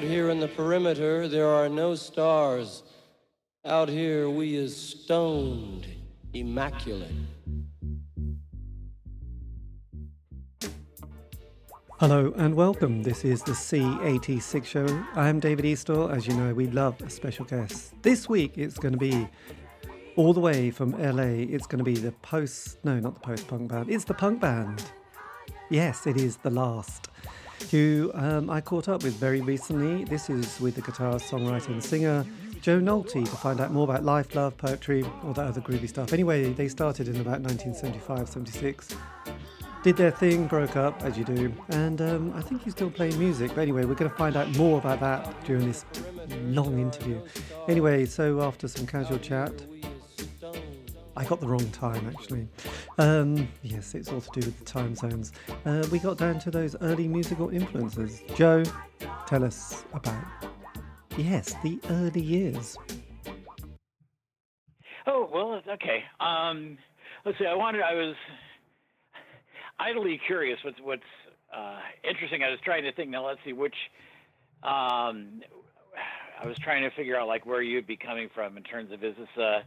[0.00, 2.84] Out here in the perimeter, there are no stars.
[3.66, 5.86] Out here, we is stoned,
[6.32, 7.12] immaculate.
[11.98, 13.02] Hello and welcome.
[13.02, 14.86] This is the C86 show.
[15.16, 16.16] I'm David Eastaugh.
[16.16, 17.92] As you know, we love a special guest.
[18.00, 19.28] This week it's going to be
[20.16, 21.44] all the way from LA.
[21.54, 23.90] It's going to be the post, no, not the post punk band.
[23.90, 24.82] It's the punk band.
[25.68, 27.09] Yes, it is The Last,
[27.70, 30.04] who um, I caught up with very recently.
[30.04, 32.24] This is with the guitarist, songwriter, and singer
[32.62, 36.12] Joe Nolte to find out more about life, love, poetry, all that other groovy stuff.
[36.12, 38.96] Anyway, they started in about 1975 76
[39.82, 43.18] did their thing, broke up, as you do, and um, I think he's still playing
[43.18, 43.52] music.
[43.54, 45.84] But anyway, we're going to find out more about that during this
[46.42, 47.20] long interview.
[47.66, 49.52] Anyway, so after some casual chat,
[51.20, 52.48] I got the wrong time actually.
[52.96, 55.32] Um, yes, it's all to do with the time zones.
[55.66, 58.22] Uh, we got down to those early musical influences.
[58.34, 58.62] Joe,
[59.26, 60.24] tell us about,
[61.18, 62.78] yes, the early years.
[65.06, 66.04] Oh, well, okay.
[66.20, 66.78] Um,
[67.26, 68.14] let's see, I wanted, I was
[69.78, 71.02] idly curious what's, what's
[71.54, 72.42] uh, interesting.
[72.42, 73.76] I was trying to think, now let's see, which,
[74.62, 75.42] um,
[76.42, 79.04] I was trying to figure out like where you'd be coming from in terms of
[79.04, 79.60] is this, uh,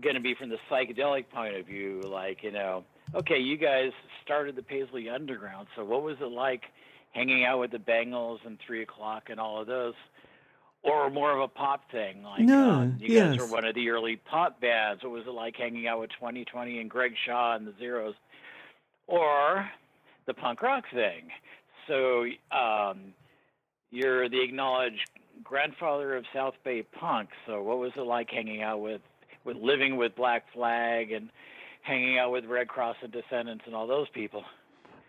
[0.00, 3.90] going to be from the psychedelic point of view, like you know, okay, you guys
[4.24, 6.62] started the Paisley Underground, so what was it like
[7.12, 9.94] hanging out with the Bangles and Three O'clock and all of those?
[10.82, 13.30] Or more of a pop thing, like no, um, you yes.
[13.30, 15.02] guys were one of the early pop bands.
[15.02, 18.14] What was it like hanging out with 2020 and Greg Shaw and the Zeros?
[19.06, 19.66] Or
[20.26, 21.30] the punk rock thing.
[21.88, 23.14] So um,
[23.90, 25.08] you're the acknowledged
[25.42, 27.30] grandfather of South Bay punk.
[27.46, 29.00] So what was it like hanging out with
[29.44, 31.30] with living with Black Flag and
[31.82, 34.44] hanging out with Red Cross and Descendents and all those people.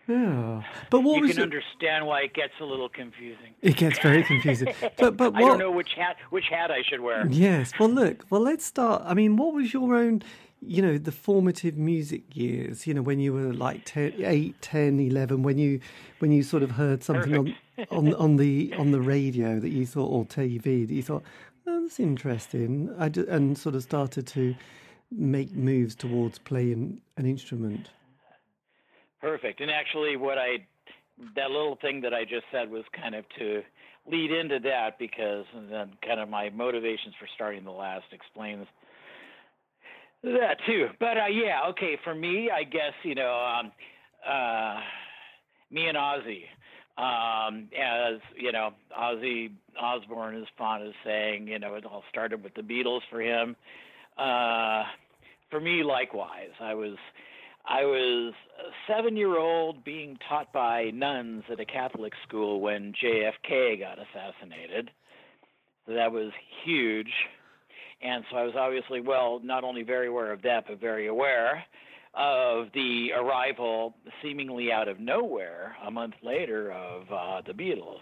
[0.08, 1.42] Yeah, but what you was can it?
[1.42, 3.54] understand why it gets a little confusing.
[3.60, 4.72] It gets very confusing.
[4.98, 5.42] But but what...
[5.42, 7.26] I don't know which hat which hat I should wear.
[7.28, 7.72] Yes.
[7.78, 8.24] Well, look.
[8.30, 9.02] Well, let's start.
[9.04, 10.22] I mean, what was your own?
[10.62, 12.86] You know, the formative music years.
[12.86, 15.80] You know, when you were like 10, 8, 10, 11, when you
[16.20, 17.54] when you sort of heard something on,
[17.90, 21.24] on on the on the radio that you thought or TV that you thought,
[21.66, 22.94] oh, that's interesting.
[22.98, 24.54] I d- and sort of started to
[25.10, 27.90] make moves towards playing an instrument.
[29.20, 29.60] Perfect.
[29.60, 30.66] And actually, what I
[31.34, 33.62] that little thing that I just said was kind of to
[34.10, 38.66] lead into that because then kind of my motivations for starting the last explains
[40.22, 40.88] that too.
[41.00, 41.98] But uh, yeah, okay.
[42.04, 43.72] For me, I guess you know, um,
[44.28, 44.80] uh,
[45.70, 46.42] me and Ozzy.
[46.98, 52.42] Um, as you know, Ozzy Osbourne is fond of saying, you know, it all started
[52.42, 53.54] with the Beatles for him.
[54.16, 54.84] Uh,
[55.50, 56.96] for me, likewise, I was
[57.68, 62.94] I was a seven year old being taught by nuns at a Catholic school when
[63.02, 64.90] JFK got assassinated.
[65.86, 66.32] So that was
[66.64, 67.12] huge.
[68.02, 71.64] And so I was obviously, well, not only very aware of that, but very aware
[72.16, 78.00] of the arrival, seemingly out of nowhere, a month later, of uh, the Beatles.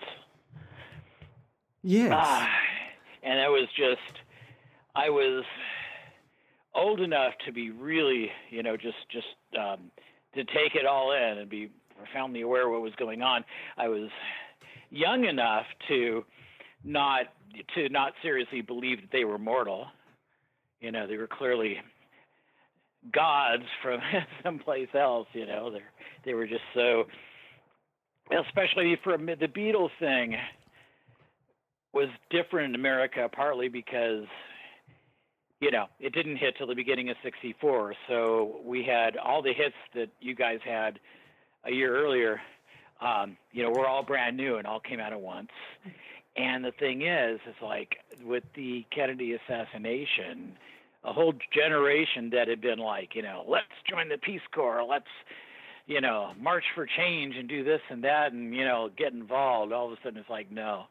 [1.82, 2.12] Yes.
[2.14, 2.48] Ah,
[3.22, 4.00] and I was just,
[4.94, 5.44] I was
[6.74, 9.26] old enough to be really, you know, just just
[9.58, 9.90] um,
[10.34, 13.44] to take it all in and be profoundly aware of what was going on.
[13.76, 14.08] I was
[14.90, 16.24] young enough to
[16.84, 17.26] not
[17.74, 19.86] to not seriously believe that they were mortal.
[20.80, 21.78] You know, they were clearly
[23.12, 24.00] gods from
[24.42, 25.28] someplace else.
[25.32, 25.82] You know, they
[26.24, 27.04] they were just so.
[28.46, 30.36] Especially for the Beatles thing
[31.92, 34.24] was different in America, partly because
[35.60, 37.94] you know, it didn't hit till the beginning of 64.
[38.08, 40.98] So we had all the hits that you guys had
[41.64, 42.40] a year earlier,
[43.00, 45.48] um, you know, we're all brand new and all came out at once.
[46.36, 50.56] And the thing is, is like with the Kennedy assassination,
[51.04, 55.06] a whole generation that had been like, you know, let's join the Peace Corps, let's,
[55.86, 59.72] you know, march for change and do this and that and, you know, get involved.
[59.72, 60.84] All of a sudden it's like, no,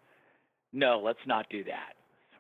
[0.72, 1.94] no, let's not do that.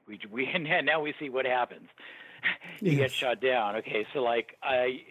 [0.07, 1.89] We, we and now we see what happens.
[2.83, 2.97] you Yes.
[2.97, 3.77] get shot down.
[3.77, 5.01] Okay, so like I,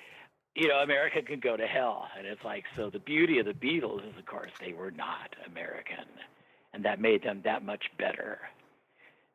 [0.54, 2.90] you know, America can go to hell, and it's like so.
[2.90, 6.04] The beauty of the Beatles is, of course, they were not American,
[6.72, 8.38] and that made them that much better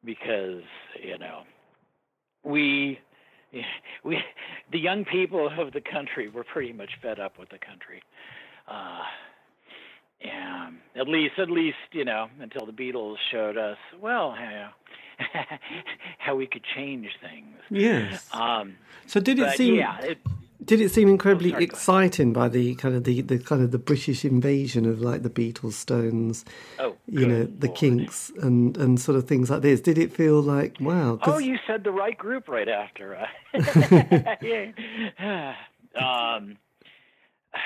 [0.03, 0.63] because
[1.01, 1.43] you know
[2.43, 2.99] we.
[4.03, 4.17] We,
[4.71, 8.01] the young people of the country, were pretty much fed up with the country.
[8.67, 9.01] Uh,
[10.21, 14.69] and at least, at least, you know, until the Beatles showed us, well, how,
[16.17, 17.55] how we could change things.
[17.69, 18.27] Yes.
[18.33, 19.75] Um, So did it seem?
[19.75, 20.17] yeah, it,
[20.63, 23.79] did it seem incredibly oh, exciting by the kind of the, the kind of the
[23.79, 26.45] British invasion of like the Beatles, Stones,
[26.79, 27.77] oh, you know, the Lord.
[27.77, 29.81] Kinks, and and sort of things like this?
[29.81, 31.19] Did it feel like wow?
[31.23, 33.27] Oh, you said the right group right after.
[34.41, 35.55] yeah.
[35.95, 36.57] um,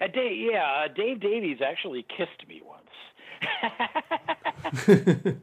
[0.00, 2.84] uh, Dave, yeah, uh, Dave Davies actually kissed me once.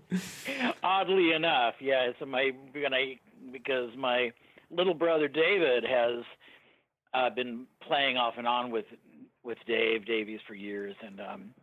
[0.84, 2.12] Oddly enough, yeah.
[2.20, 3.20] So my when I
[3.52, 4.32] because my
[4.70, 6.24] little brother David has
[7.14, 8.86] uh, been playing off and on with
[9.44, 11.54] with Dave Davies for years, and um,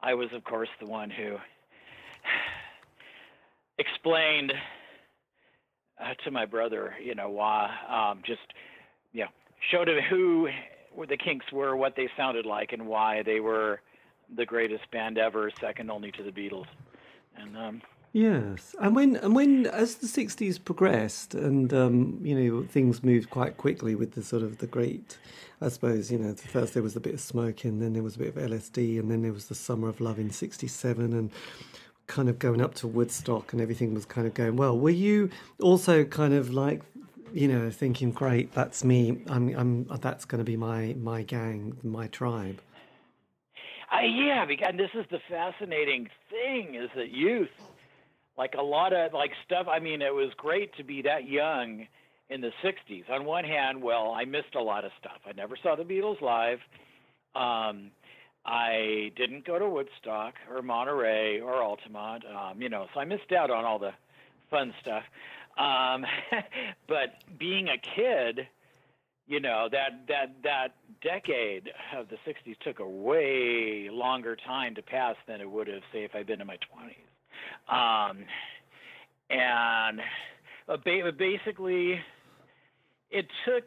[0.00, 1.36] I was, of course, the one who
[3.78, 4.54] explained
[6.00, 8.40] uh, to my brother, you know, why um, just
[9.12, 9.30] you know
[9.70, 10.48] showed him who
[11.08, 13.80] the Kinks were, what they sounded like, and why they were
[14.34, 16.66] the greatest band ever, second only to the Beatles.
[17.36, 17.82] And um,
[18.12, 23.30] yes, and when and when as the '60s progressed, and um, you know things moved
[23.30, 25.18] quite quickly with the sort of the great,
[25.60, 28.18] I suppose you know first there was a bit of smoking, then there was a
[28.18, 31.30] bit of LSD, and then there was the Summer of Love in '67, and
[32.06, 34.78] kind of going up to Woodstock, and everything was kind of going well.
[34.78, 35.30] Were you
[35.60, 36.82] also kind of like
[37.32, 39.22] you know, thinking, "Great, that's me.
[39.28, 39.84] I'm, I'm.
[40.00, 42.60] That's going to be my my gang, my tribe."
[43.92, 47.50] Uh, yeah, because this is the fascinating thing is that youth,
[48.36, 49.66] like a lot of like stuff.
[49.68, 51.86] I mean, it was great to be that young
[52.28, 53.08] in the '60s.
[53.10, 55.20] On one hand, well, I missed a lot of stuff.
[55.26, 56.58] I never saw the Beatles live.
[57.34, 57.90] Um,
[58.44, 62.24] I didn't go to Woodstock or Monterey or Altamont.
[62.24, 63.92] Um, you know, so I missed out on all the
[64.50, 65.02] fun stuff.
[65.58, 66.04] Um,
[66.88, 68.46] but being a kid,
[69.26, 70.68] you know that that that
[71.02, 75.82] decade of the 60s took a way longer time to pass than it would have
[75.92, 77.15] say if I'd been in my 20s
[77.68, 78.24] um,
[79.30, 80.00] and
[81.18, 82.00] basically
[83.10, 83.64] it took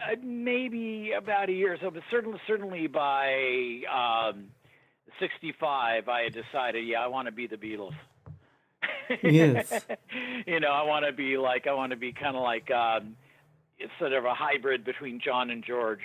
[0.00, 4.46] uh, maybe about a year or so but certainly certainly by um,
[5.20, 7.94] 65 I had decided yeah I want to be the Beatles
[9.22, 9.84] yes
[10.46, 13.16] you know I want to be like I want to be kind of like um,
[13.78, 16.00] it's sort of a hybrid between John and George.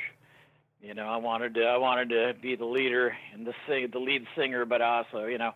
[0.81, 3.99] You know, I wanted to I wanted to be the leader and the sing, the
[3.99, 5.51] lead singer, but also you know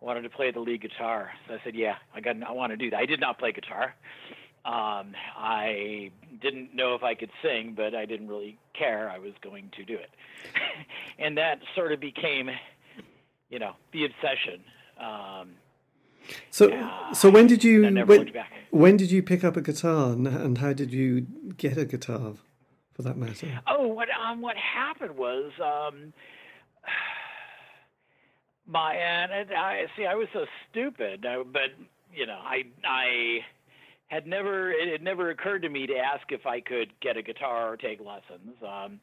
[0.00, 1.30] wanted to play the lead guitar.
[1.46, 2.98] So I said, yeah, I got I want to do that.
[2.98, 3.94] I did not play guitar.
[4.64, 6.10] Um, I
[6.42, 9.08] didn't know if I could sing, but I didn't really care.
[9.08, 10.10] I was going to do it,
[11.18, 12.50] and that sort of became,
[13.48, 14.62] you know, the obsession.
[15.00, 15.50] Um,
[16.50, 18.32] so, so when did you when,
[18.70, 21.26] when, did you pick up a guitar, and, and, how did you
[21.56, 22.34] get a guitar,
[22.98, 23.60] for that matter?
[23.68, 26.12] Oh, what um, what happened was um,
[28.66, 31.70] my and I see I was so stupid, uh, but
[32.12, 33.38] you know I I
[34.08, 37.22] had never it had never occurred to me to ask if I could get a
[37.22, 38.56] guitar or take lessons.
[38.62, 39.00] Um,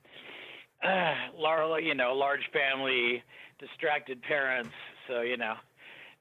[0.84, 3.24] uh, you know, large family,
[3.60, 4.74] distracted parents,
[5.08, 5.54] so you know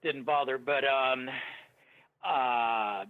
[0.05, 0.59] didn't bother.
[0.59, 1.29] But um,
[2.25, 3.05] uh,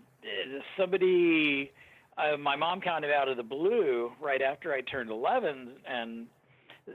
[0.78, 1.70] somebody,
[2.16, 6.26] uh, my mom kind of out of the blue right after I turned 11, and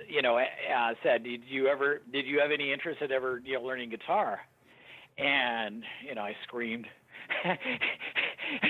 [0.08, 2.02] you know, uh, said, "Did you ever?
[2.12, 4.42] Did you have any interest in ever, you know, learning guitar?"
[5.18, 6.88] And you know, I screamed.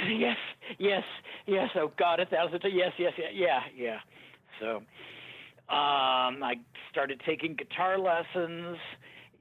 [0.09, 0.37] yes,
[0.77, 1.03] yes,
[1.45, 1.69] yes.
[1.75, 2.73] Oh God, a thousand times.
[2.75, 3.99] Yes, yes, yeah, yeah.
[4.59, 4.77] So
[5.73, 6.55] um, I
[6.91, 8.77] started taking guitar lessons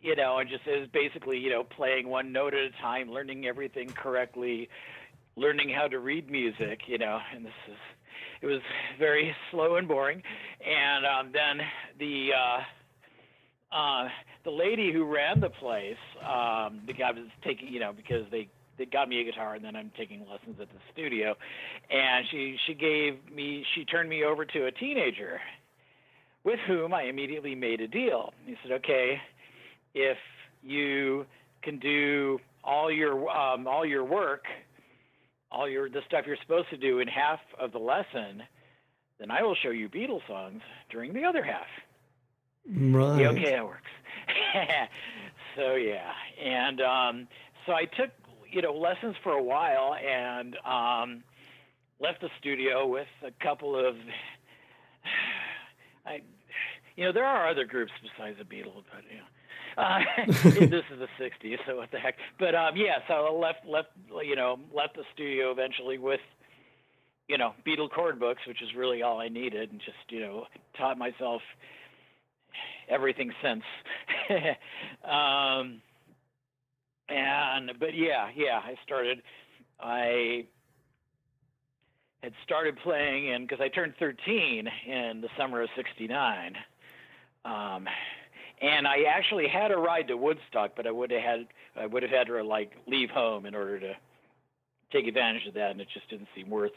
[0.00, 3.10] you know, and just it was basically, you know, playing one note at a time,
[3.10, 4.68] learning everything correctly,
[5.38, 7.76] learning how to read music, you know, and this is
[8.40, 8.60] it was
[8.98, 10.22] very slow and boring.
[10.64, 11.66] And um, then
[11.98, 14.08] the uh, uh,
[14.44, 18.48] the lady who ran the place, um, the guy was taking, you know, because they
[18.78, 21.34] they got me a guitar and then I'm taking lessons at the studio,
[21.90, 25.40] and she she gave me she turned me over to a teenager,
[26.44, 28.32] with whom I immediately made a deal.
[28.46, 29.20] He said, okay
[29.94, 30.18] if
[30.62, 31.26] you
[31.62, 34.44] can do all your um, all your work,
[35.50, 38.42] all your the stuff you're supposed to do in half of the lesson,
[39.18, 41.66] then I will show you Beatles songs during the other half.
[42.66, 43.20] Right.
[43.20, 43.90] Yeah, okay, that works.
[45.56, 46.12] so yeah,
[46.42, 47.28] and um,
[47.66, 48.10] so I took
[48.50, 51.22] you know lessons for a while and um,
[52.00, 53.96] left the studio with a couple of.
[56.06, 56.20] I,
[56.96, 59.24] you know, there are other groups besides the Beatles, but you know,
[59.78, 62.16] uh, this is the '60s, so what the heck?
[62.38, 63.88] But um, yeah, so I left left
[64.24, 66.20] you know left the studio eventually with
[67.28, 70.46] you know Beatle chord books, which is really all I needed, and just you know
[70.76, 71.42] taught myself
[72.88, 73.62] everything since.
[75.04, 75.80] um,
[77.08, 79.22] and but yeah, yeah, I started.
[79.80, 80.46] I
[82.22, 86.56] had started playing in because I turned 13 in the summer of '69,
[87.44, 87.86] um,
[88.60, 91.46] and I actually had a ride to Woodstock, but I would have had
[91.76, 93.94] I would have had to like leave home in order to
[94.92, 96.72] take advantage of that, and it just didn't seem worth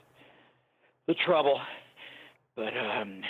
[1.07, 1.59] the trouble.
[2.55, 3.21] But um,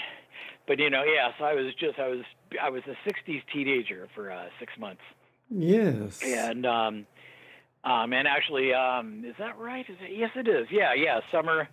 [0.68, 1.30] but you know, yeah.
[1.38, 2.22] So I was just I was
[2.62, 5.02] I was a '60s teenager for uh, six months.
[5.50, 6.22] Yes.
[6.24, 7.06] And um,
[7.84, 9.86] um, and actually, um, is that right?
[9.90, 10.18] Is it?
[10.18, 10.68] Yes, it is.
[10.72, 11.20] Yeah, yeah.
[11.32, 11.68] Summer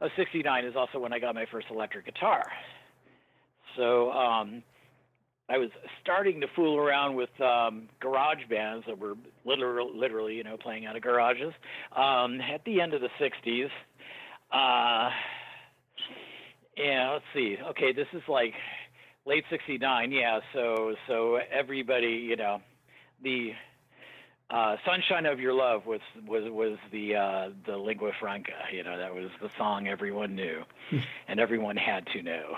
[0.00, 2.44] of '69 is also when I got my first electric guitar.
[3.76, 4.62] So um,
[5.50, 5.70] I was
[6.02, 9.14] starting to fool around with um, garage bands that were
[9.46, 11.52] literally, literally, you know, playing out of garages
[11.96, 13.70] um, at the end of the '60s.
[14.52, 15.10] Uh,
[16.76, 17.56] yeah, let's see.
[17.70, 18.52] Okay, this is like
[19.24, 20.12] late '69.
[20.12, 22.60] Yeah, so so everybody, you know,
[23.22, 23.52] the
[24.50, 28.52] uh, "Sunshine of Your Love" was was was the uh, the lingua franca.
[28.72, 30.62] You know, that was the song everyone knew,
[31.26, 32.54] and everyone had to know.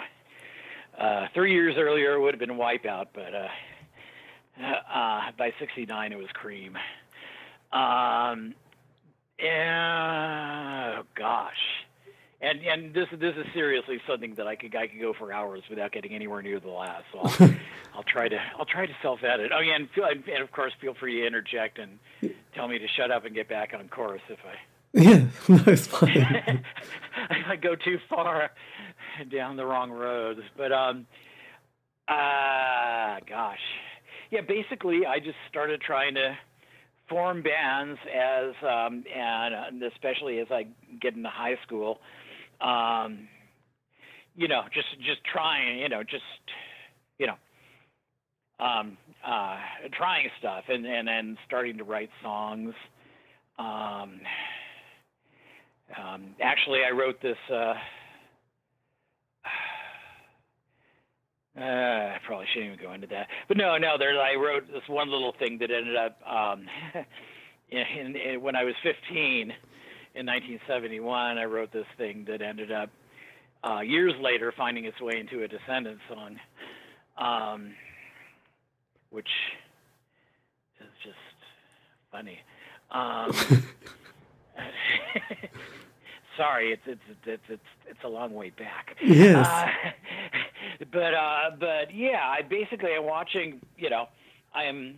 [1.01, 3.49] Uh, three years earlier, it would have been "Wipeout," but uh,
[4.63, 6.77] uh, by '69, it was "Cream."
[7.73, 8.55] Um,
[9.39, 11.57] yeah, oh gosh
[12.43, 15.63] and and this this is seriously something that I could I could go for hours
[15.69, 17.05] without getting anywhere near the last.
[17.13, 17.51] So I'll,
[17.97, 19.53] I'll try to I'll try to self edit.
[19.55, 21.99] Oh yeah, and, feel, and of course feel free to interject and
[22.55, 24.55] tell me to shut up and get back on course if I.
[24.93, 26.65] Yeah, no, it's fine.
[27.47, 28.51] I go too far
[29.33, 31.07] down the wrong roads, but um,
[32.09, 33.59] ah, uh, gosh,
[34.31, 34.41] yeah.
[34.47, 36.37] Basically, I just started trying to
[37.09, 40.67] form bands as um, and especially as I
[41.01, 41.99] get into high school
[42.61, 43.29] um,
[44.37, 46.23] you know, just just trying, you know, just
[47.19, 47.37] you know,
[48.65, 48.97] um,
[49.27, 49.57] uh,
[49.97, 52.75] trying stuff and and then starting to write songs.
[53.59, 54.21] Um,
[55.99, 57.37] um, actually, I wrote this.
[57.53, 57.75] Uh,
[61.59, 63.97] uh, I probably shouldn't even go into that, but no, no.
[63.99, 66.67] There, I wrote this one little thing that ended up um,
[67.71, 69.53] in, in, in, when I was 15
[70.15, 72.91] in 1971, I wrote this thing that ended up
[73.65, 76.37] uh, years later finding its way into a Descendents song,
[77.19, 77.75] um,
[79.11, 79.29] which
[80.81, 81.17] is just
[82.13, 82.39] funny.
[82.91, 83.33] Um,
[86.37, 88.97] sorry, it's, it's it's it's it's a long way back.
[89.03, 89.47] Yes.
[89.47, 89.69] Uh,
[90.93, 93.61] but uh, but yeah, I basically am watching.
[93.77, 94.07] You know,
[94.55, 94.97] I am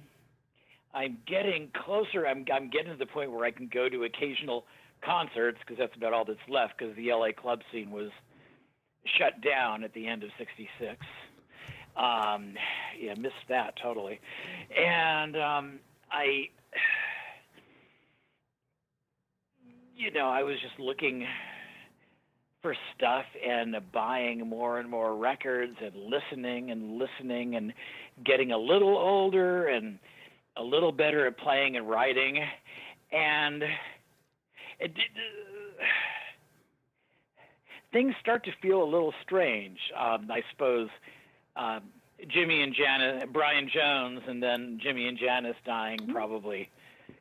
[0.94, 2.26] I'm getting closer.
[2.26, 4.64] I'm I'm getting to the point where I can go to occasional
[5.04, 8.10] concerts because that's about all that's left because the LA club scene was
[9.18, 10.96] shut down at the end of '66.
[11.96, 12.54] Um,
[12.98, 14.20] yeah, missed that totally,
[14.76, 15.78] and um,
[16.10, 16.48] I,
[19.96, 21.26] you know, I was just looking
[22.62, 27.72] for stuff and buying more and more records and listening and listening and
[28.24, 29.98] getting a little older and
[30.56, 32.38] a little better at playing and writing
[33.12, 33.62] and
[34.80, 35.84] it, uh,
[37.92, 39.78] things start to feel a little strange.
[39.96, 40.88] Um, I suppose
[41.56, 41.82] um,
[42.24, 46.70] Jimi and Janis, Brian Jones, and then Jimi and Janis dying probably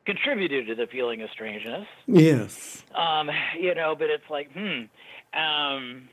[0.06, 1.86] contributed to the feeling of strangeness.
[2.06, 2.82] Yes.
[2.94, 4.82] Um, you know, but it's like, hmm.
[5.34, 6.08] Um,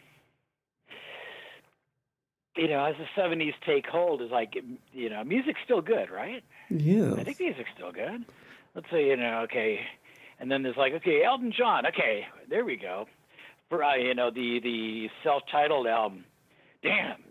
[2.56, 4.56] you know, as the '70s take hold, is like,
[4.94, 6.44] you know, music's still good, right?
[6.70, 7.14] Yeah.
[7.16, 8.26] I think music's still good.
[8.76, 9.80] Let's say, you know, okay,
[10.40, 11.86] and then there's like, okay, Elton John.
[11.88, 13.08] Okay, there we go.
[13.70, 16.26] For uh, you know the the self-titled album.
[16.82, 17.24] Damn.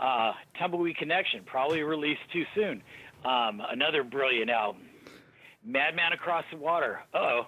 [0.00, 2.82] Uh, Tumbleweed Connection probably released too soon.
[3.24, 4.82] Um, another brilliant album.
[5.64, 7.00] Madman Across the Water.
[7.12, 7.46] Oh.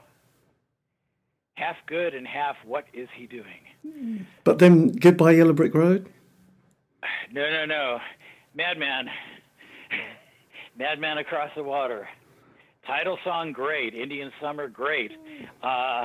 [1.59, 4.27] Half good and half what is he doing?
[4.45, 6.09] But then Goodbye Yellow Brick Road?
[7.33, 7.99] No, no, no.
[8.55, 9.09] Madman.
[10.79, 12.09] Madman Across the Water.
[12.87, 13.93] Title song, great.
[13.95, 15.11] Indian Summer, great.
[15.63, 16.05] Uh,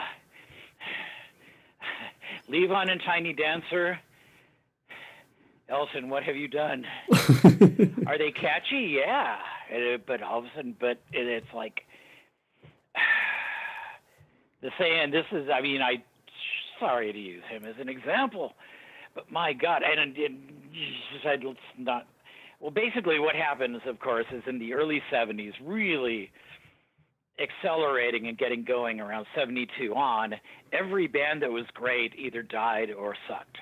[2.49, 3.99] Levon and Tiny Dancer.
[5.69, 6.85] Elton, what have you done?
[8.07, 8.97] Are they catchy?
[8.99, 9.37] Yeah.
[10.05, 11.81] but all of a sudden, but it, it's like
[14.63, 15.11] the saying.
[15.11, 16.03] This is, I mean, I
[16.79, 18.53] sorry to use him as an example,
[19.13, 20.37] but my God, and, and, and
[21.21, 22.07] said let's not.
[22.59, 26.31] Well, basically, what happens, of course, is in the early '70s, really
[27.39, 30.35] accelerating and getting going around 72 on,
[30.71, 33.57] every band that was great either died or sucked.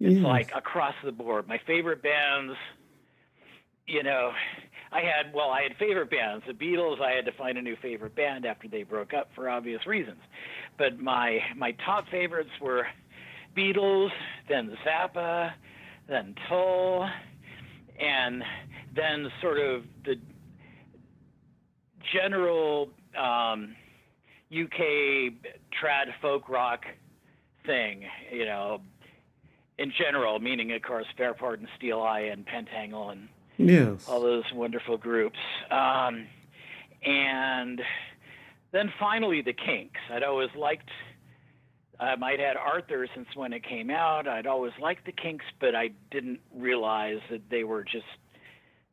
[0.00, 1.48] It's like across the board.
[1.48, 2.54] My favorite bands,
[3.86, 4.32] you know,
[4.94, 6.44] I had, well, I had favorite bands.
[6.46, 9.50] The Beatles, I had to find a new favorite band after they broke up for
[9.50, 10.20] obvious reasons.
[10.78, 12.86] but my my top favorites were
[13.56, 14.10] Beatles,
[14.48, 15.52] then Zappa,
[16.08, 17.08] then Tull,
[18.00, 18.42] and
[18.94, 20.14] then sort of the
[22.12, 23.74] general um,
[24.52, 25.32] UK
[25.72, 26.82] trad folk rock
[27.66, 28.80] thing, you know,
[29.78, 34.06] in general, meaning, of course, Fairport and Steeleye and Pentangle and yes.
[34.08, 35.38] all those wonderful groups.
[35.70, 36.26] Um,
[37.04, 37.80] and
[38.72, 40.00] then finally, the Kinks.
[40.10, 40.90] I'd always liked.
[42.00, 44.26] Um, I'd had Arthur since when it came out.
[44.26, 48.04] I'd always liked the Kinks, but I didn't realize that they were just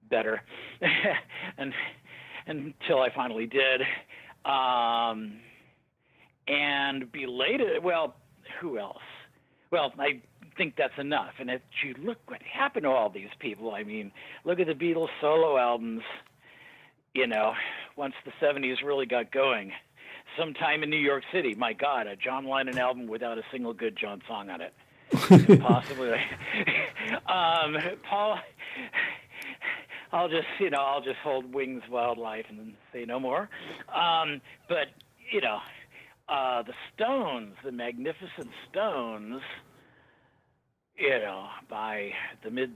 [0.10, 0.42] better,
[1.58, 1.74] and
[2.46, 3.82] until I finally did.
[4.46, 5.40] Um,
[6.48, 8.16] and belated, well,
[8.60, 8.98] who else?
[9.72, 10.22] Well, I
[10.58, 11.34] think that's enough.
[11.40, 14.12] And if you look what happened to all these people, I mean,
[14.46, 16.04] look at the Beatles solo albums.
[17.14, 17.54] You know,
[17.96, 19.74] once the 70s really got going,
[20.38, 23.98] sometime in New York City, my God, a John Lennon album without a single good
[23.98, 24.74] John song on it.
[25.62, 26.14] Possibly.
[27.28, 27.76] um,
[28.10, 28.40] Paul,
[30.14, 33.50] I'll just, you know, I'll just hold Wings Wildlife and say no more.
[33.94, 34.88] Um, but,
[35.32, 35.60] you know,
[36.30, 39.42] uh, the Stones, the magnificent Stones,
[41.02, 42.12] you know, by
[42.44, 42.72] the mid,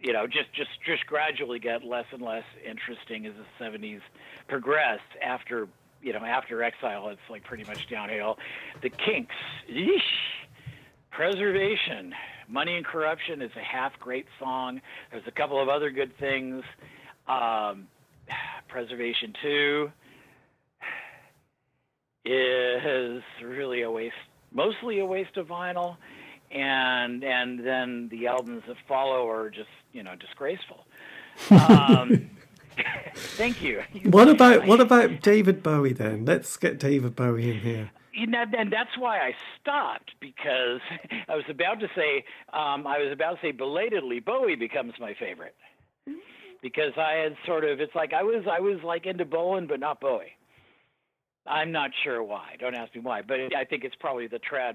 [0.00, 4.00] you know, just just just gradually get less and less interesting as the '70s
[4.48, 5.02] progressed.
[5.22, 5.68] After
[6.02, 8.38] you know, after Exile, it's like pretty much downhill.
[8.82, 9.34] The Kinks,
[9.70, 10.00] yeesh,
[11.10, 12.14] Preservation,
[12.48, 14.80] Money and Corruption is a half great song.
[15.10, 16.64] There's a couple of other good things.
[17.26, 17.88] Um,
[18.68, 19.90] Preservation 2
[22.24, 24.14] is really a waste,
[24.52, 25.96] mostly a waste of vinyl,
[26.50, 30.86] and and then the albums that follow are just you know disgraceful.
[31.50, 32.30] Um,
[33.14, 33.82] thank you.
[34.04, 36.24] What about what about David Bowie then?
[36.24, 37.90] Let's get David Bowie in here.
[38.12, 40.80] You know, and that's why I stopped because
[41.28, 45.14] I was about to say um, I was about to say belatedly Bowie becomes my
[45.14, 45.54] favorite
[46.62, 49.80] because I had sort of it's like I was I was like into Bolan but
[49.80, 50.32] not Bowie.
[51.46, 52.56] I'm not sure why.
[52.58, 54.74] Don't ask me why, but I think it's probably the trad,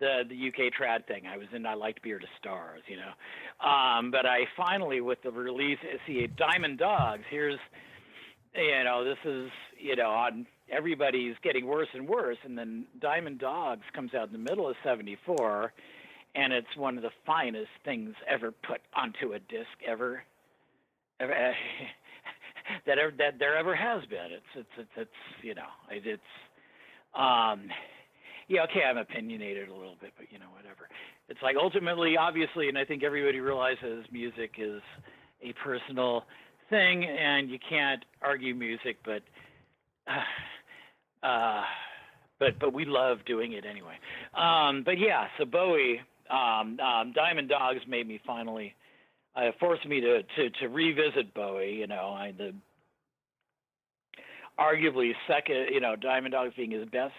[0.00, 1.26] the the UK trad thing.
[1.26, 1.66] I was in.
[1.66, 3.68] I liked Beard of Stars, you know.
[3.68, 7.22] Um, but I finally, with the release, see Diamond Dogs.
[7.30, 7.58] Here's,
[8.54, 13.38] you know, this is you know on everybody's getting worse and worse, and then Diamond
[13.38, 15.72] Dogs comes out in the middle of '74,
[16.34, 20.22] and it's one of the finest things ever put onto a disc ever.
[21.20, 21.32] ever
[22.86, 24.32] that ever, that there ever has been.
[24.32, 26.22] It's it's it's, it's you know it, it's
[27.14, 27.68] um
[28.48, 30.88] yeah okay I'm opinionated a little bit, but you know whatever.
[31.28, 34.80] It's like ultimately, obviously, and I think everybody realizes music is
[35.42, 36.24] a personal
[36.70, 39.22] thing, and you can't argue music, but.
[41.20, 41.62] Uh,
[42.38, 43.94] but but we love doing it anyway.
[44.34, 48.74] Um, but yeah, so Bowie, um, um, Diamond Dogs made me finally
[49.36, 51.74] uh, forced me to, to to revisit Bowie.
[51.80, 52.54] You know, I the
[54.58, 57.14] arguably second, you know, Diamond Dogs being his best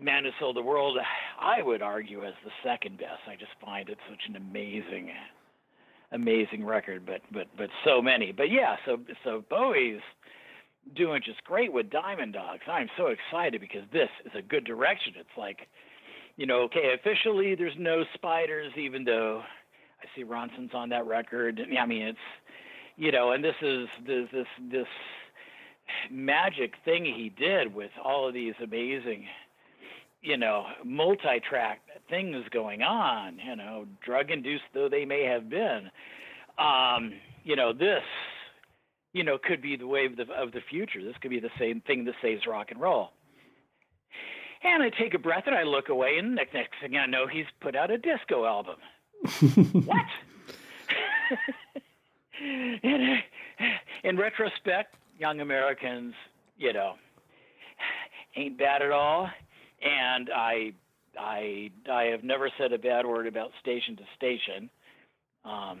[0.00, 0.98] man who sold the world,
[1.40, 3.20] I would argue as the second best.
[3.28, 5.10] I just find it such an amazing,
[6.12, 7.04] amazing record.
[7.06, 8.32] But but but so many.
[8.32, 10.00] But yeah, so so Bowie's
[10.94, 12.62] doing just great with Diamond Dogs.
[12.66, 15.14] I'm so excited because this is a good direction.
[15.16, 15.68] It's like,
[16.36, 19.42] you know, okay, officially there's no spiders, even though
[20.02, 21.60] I see Ronson's on that record.
[21.78, 22.18] I mean, it's
[22.96, 24.86] you know, and this is this this this
[26.10, 29.26] magic thing he did with all of these amazing,
[30.24, 35.90] you know, multi-track things going on, you know, drug-induced though they may have been.
[36.58, 37.12] Um,
[37.44, 38.02] you know, this,
[39.12, 41.04] you know, could be the wave of the, of the future.
[41.04, 43.10] This could be the same thing that saves rock and roll.
[44.62, 47.26] And I take a breath and I look away, and next, next thing I know,
[47.26, 48.76] he's put out a disco album.
[49.84, 50.06] what?
[52.82, 53.18] in,
[54.04, 56.14] in retrospect, Young Americans,
[56.56, 56.94] you know,
[58.36, 59.28] ain't bad at all.
[59.84, 60.72] And I,
[61.18, 64.70] I, I have never said a bad word about Station to Station.
[65.44, 65.80] Um,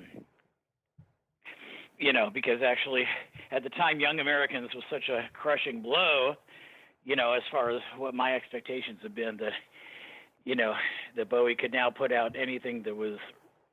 [1.98, 3.04] you know, because actually,
[3.50, 6.34] at the time, Young Americans was such a crushing blow.
[7.04, 9.52] You know, as far as what my expectations have been, that
[10.44, 10.74] you know,
[11.16, 13.16] that Bowie could now put out anything that was,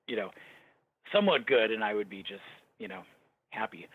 [0.07, 0.29] you know,
[1.13, 2.41] somewhat good, and I would be just,
[2.79, 3.01] you know,
[3.49, 3.87] happy.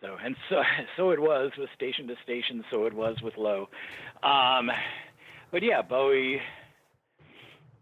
[0.00, 0.56] So and so
[0.96, 2.64] so it was with station to station.
[2.70, 3.68] So it was with Low.
[4.22, 4.70] Um,
[5.50, 6.40] but yeah, Bowie.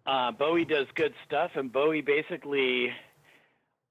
[0.07, 2.93] Uh, Bowie does good stuff, and Bowie basically,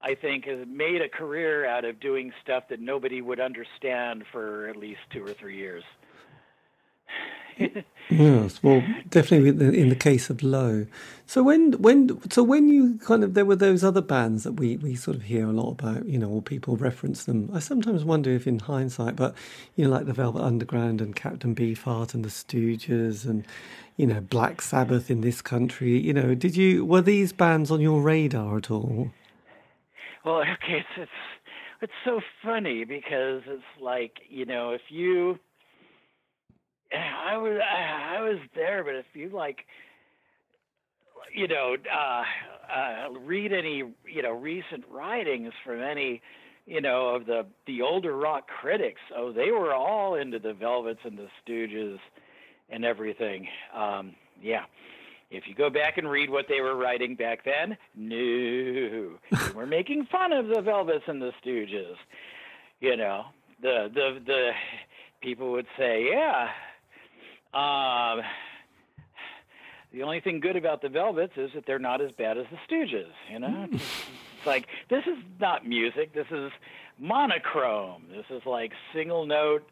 [0.00, 4.68] I think, has made a career out of doing stuff that nobody would understand for
[4.68, 5.84] at least two or three years.
[8.10, 10.86] Yes, well, definitely in the, in the case of Low.
[11.26, 14.76] So when when so when you kind of there were those other bands that we
[14.76, 17.50] we sort of hear a lot about, you know, or people reference them.
[17.52, 19.34] I sometimes wonder if, in hindsight, but
[19.74, 23.44] you know, like the Velvet Underground and Captain Beefheart and the Stooges and
[23.96, 25.98] you know Black Sabbath in this country.
[25.98, 29.10] You know, did you were these bands on your radar at all?
[30.24, 31.10] Well, okay, it's it's,
[31.80, 35.38] it's so funny because it's like you know if you
[36.92, 39.66] I was I was there, but if you like,
[41.34, 42.22] you know, uh,
[42.72, 46.22] uh, read any you know recent writings from any
[46.66, 51.00] you know of the the older rock critics, oh, they were all into the Velvets
[51.04, 51.98] and the Stooges
[52.70, 53.46] and everything.
[53.74, 54.64] Um, yeah.
[55.28, 59.18] If you go back and read what they were writing back then, no,
[59.56, 61.96] were making fun of the Velvets and the Stooges.
[62.78, 63.24] You know,
[63.60, 64.50] the the the
[65.20, 66.48] people would say, yeah,
[67.56, 68.22] um,
[69.92, 72.58] the only thing good about the Velvets is that they're not as bad as the
[72.68, 73.10] Stooges.
[73.32, 73.82] You know, it's,
[74.36, 76.12] it's like this is not music.
[76.12, 76.52] This is
[76.98, 78.04] monochrome.
[78.10, 79.66] This is like single note.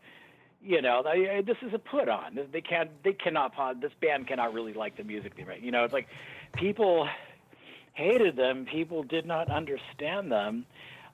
[0.62, 2.38] You know, they, this is a put on.
[2.50, 2.90] They can't.
[3.02, 3.52] They cannot.
[3.82, 5.60] This band cannot really like the music they write.
[5.60, 6.08] You know, it's like
[6.54, 7.06] people
[7.92, 8.64] hated them.
[8.64, 10.64] People did not understand them.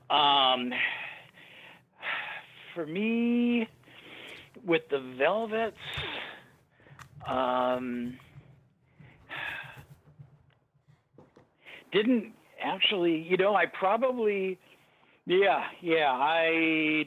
[0.09, 0.73] Um,
[2.75, 3.69] for me,
[4.65, 5.77] with the Velvets
[7.27, 8.19] um,
[11.93, 14.59] didn't actually, you know, I probably,
[15.27, 17.07] yeah, yeah, I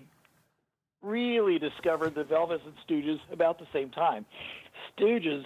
[1.02, 4.26] really discovered the Velvets and Stooges about the same time.
[4.97, 5.43] Stooges,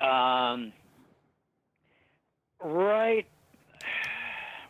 [0.00, 0.72] um,
[2.62, 3.26] right,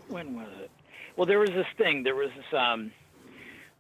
[0.09, 0.71] when was it?
[1.17, 2.05] Well, there was this thing.
[2.05, 2.93] There was this um,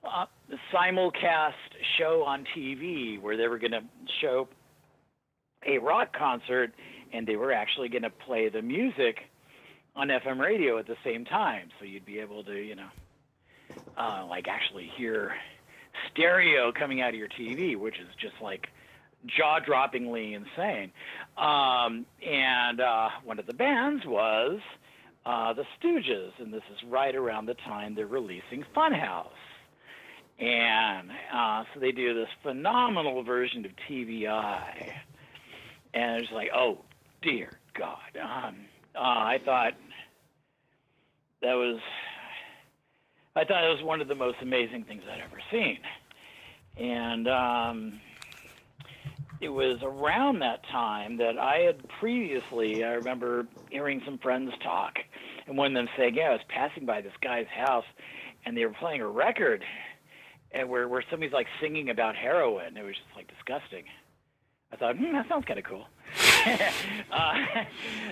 [0.02, 0.26] uh,
[0.74, 1.52] simulcast
[1.98, 3.82] show on TV where they were going to
[4.20, 4.48] show
[5.66, 6.72] a rock concert
[7.12, 9.20] and they were actually going to play the music
[9.96, 11.68] on FM radio at the same time.
[11.78, 12.88] So you'd be able to, you know,
[13.96, 15.34] uh, like actually hear
[16.10, 18.68] stereo coming out of your TV, which is just like
[19.26, 20.92] jaw droppingly insane.
[21.36, 24.60] Um, and uh, one of the bands was
[25.26, 29.26] uh, the Stooges, and this is right around the time they're releasing Funhouse.
[30.38, 34.28] And uh, so they do this phenomenal version of T.V.
[34.28, 35.02] Eye
[35.94, 36.78] and it's like, oh
[37.22, 37.98] dear God.
[38.20, 38.56] Um,
[38.94, 39.74] uh, I thought
[41.42, 41.80] that was,
[43.36, 45.78] I thought it was one of the most amazing things I'd ever seen,
[46.76, 48.00] and um,
[49.40, 52.84] it was around that time that I had previously.
[52.84, 54.98] I remember hearing some friends talk,
[55.46, 57.84] and one of them saying, "Yeah, I was passing by this guy's house,
[58.44, 59.64] and they were playing a record."
[60.50, 63.84] And where where somebody's like singing about heroin, it was just like disgusting.
[64.72, 65.84] I thought, hmm, that sounds kind of cool.
[67.12, 67.34] uh,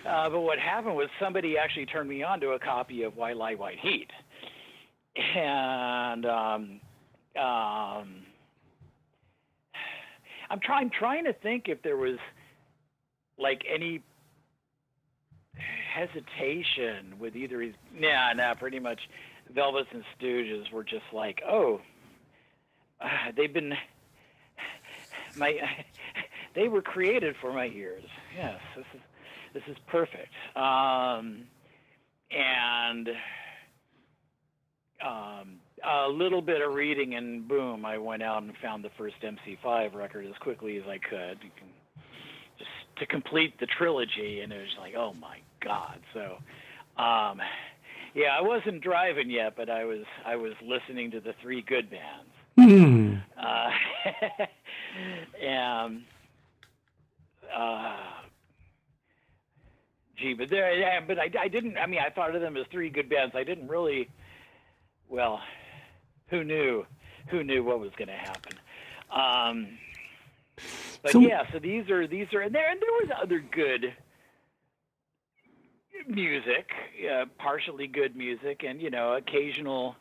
[0.06, 3.36] uh, but what happened was somebody actually turned me on to a copy of White
[3.36, 4.10] Light, White Heat.
[5.34, 6.80] And um,
[7.36, 8.22] um,
[10.50, 12.18] I'm trying trying to think if there was
[13.38, 14.02] like any
[15.94, 19.00] hesitation with either his nah nah pretty much
[19.54, 21.80] Velvets and Stooges were just like oh
[23.00, 23.74] uh, they've been
[25.36, 25.58] my
[26.56, 28.02] they were created for my ears.
[28.36, 29.00] Yes, this is
[29.54, 30.32] this is perfect.
[30.56, 31.44] Um,
[32.30, 33.08] and
[35.06, 39.16] um, a little bit of reading, and boom, I went out and found the first
[39.22, 41.38] MC5 record as quickly as I could.
[42.58, 46.00] Just to complete the trilogy, and it was like, oh my god!
[46.14, 46.38] So,
[47.02, 47.40] um,
[48.14, 51.90] yeah, I wasn't driving yet, but I was I was listening to the three good
[51.90, 52.30] bands.
[52.58, 53.22] Mm.
[53.38, 53.70] Uh,
[55.44, 56.02] and
[57.54, 57.96] uh,
[60.16, 61.76] gee, but there, yeah, but I, I didn't.
[61.78, 63.34] I mean, I thought of them as three good bands.
[63.34, 64.08] I didn't really.
[65.08, 65.40] Well,
[66.28, 66.84] who knew?
[67.28, 68.52] Who knew what was going to happen?
[69.10, 69.78] Um,
[71.02, 73.94] but so, yeah, so these are these are and there and there was other good
[76.08, 76.70] music,
[77.10, 79.96] uh, partially good music, and you know, occasional.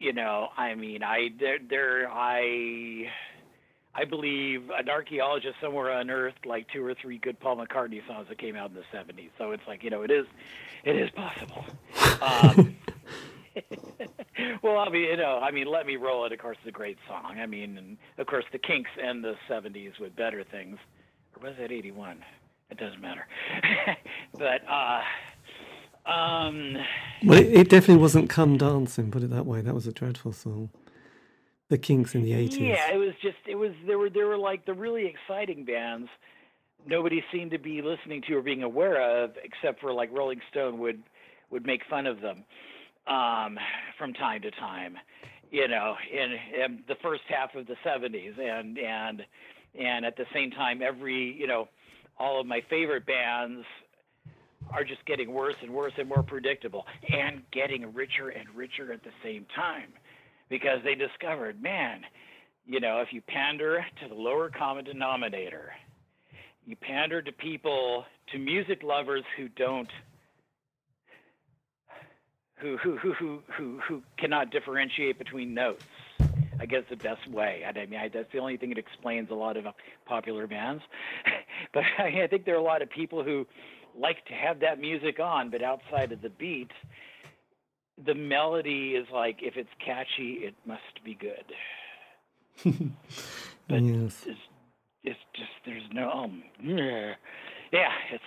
[0.00, 3.10] You know, I mean, I there there I
[3.98, 8.38] I believe an archaeologist somewhere unearthed like two or three good Paul McCartney songs that
[8.38, 9.30] came out in the '70s.
[9.36, 10.26] So it's like you know, it is,
[10.84, 11.64] it is possible.
[12.22, 12.76] Um,
[14.62, 16.72] well, I mean, you know, I mean, "Let Me Roll It," of course, is a
[16.72, 17.38] great song.
[17.40, 20.78] I mean, and of course, the Kinks and the '70s with "Better Things,"
[21.34, 22.24] or was it '81?
[22.70, 23.26] It doesn't matter.
[24.38, 25.02] but uh,
[26.08, 26.76] um,
[27.24, 29.60] well, it, it definitely wasn't "Come Dancing." Put it that way.
[29.60, 30.70] That was a dreadful song.
[31.68, 32.58] The Kinks in the eighties.
[32.58, 36.08] Yeah, it was just it was there were there were like the really exciting bands
[36.86, 40.78] nobody seemed to be listening to or being aware of, except for like Rolling Stone
[40.78, 41.02] would
[41.50, 42.44] would make fun of them
[43.06, 43.58] um,
[43.96, 44.96] from time to time.
[45.50, 49.22] You know, in, in the first half of the '70s, and and
[49.78, 51.68] and at the same time, every you know,
[52.18, 53.64] all of my favorite bands
[54.70, 59.02] are just getting worse and worse and more predictable, and getting richer and richer at
[59.02, 59.88] the same time,
[60.48, 62.02] because they discovered, man,
[62.66, 65.72] you know, if you pander to the lower common denominator,
[66.66, 69.88] you pander to people, to music lovers who don't
[72.56, 75.80] who who who who who, who cannot differentiate between notes.
[76.60, 77.62] I guess the best way.
[77.64, 79.64] I mean, I, that's the only thing that explains a lot of
[80.06, 80.82] popular bands.
[81.72, 83.46] but I, I think there are a lot of people who
[83.96, 86.70] like to have that music on, but outside of the beat,
[88.04, 91.44] the melody is like if it's catchy, it must be good.
[93.68, 94.24] but yes.
[94.26, 94.40] it's,
[95.04, 97.14] it's just there's no um, yeah,
[98.12, 98.24] it's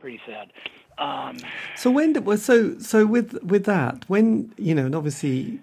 [0.00, 0.52] pretty sad.
[0.98, 1.38] Um,
[1.76, 5.60] so when did, so so with with that when you know and obviously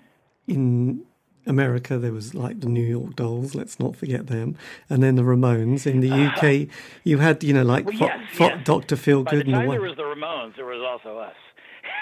[0.47, 1.03] in
[1.47, 4.55] America there was like the New York Dolls let's not forget them
[4.89, 6.69] and then the Ramones in the UK
[7.03, 8.65] you had you know like well, Fo- yes, Fo- yes.
[8.65, 11.33] Dr Feelgood By the and time the there was the Ramones, there was also us.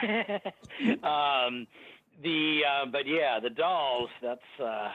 [1.04, 1.68] um,
[2.24, 4.10] the uh, but yeah, the Dolls.
[4.22, 4.90] That's uh,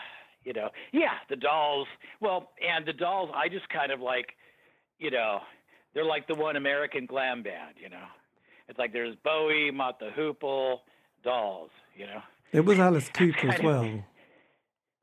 [0.45, 1.89] you know yeah the Dolls.
[2.21, 3.31] Well, and the Dolls.
[3.35, 4.29] I just kind of like
[4.99, 5.41] you know
[5.95, 7.77] they're like the one American glam band.
[7.83, 8.05] You know,
[8.69, 10.79] it's like there's Bowie, Mott the Hoople,
[11.25, 11.71] Dolls.
[11.97, 12.21] You know.
[12.53, 14.05] there was Alice Cooper as of- well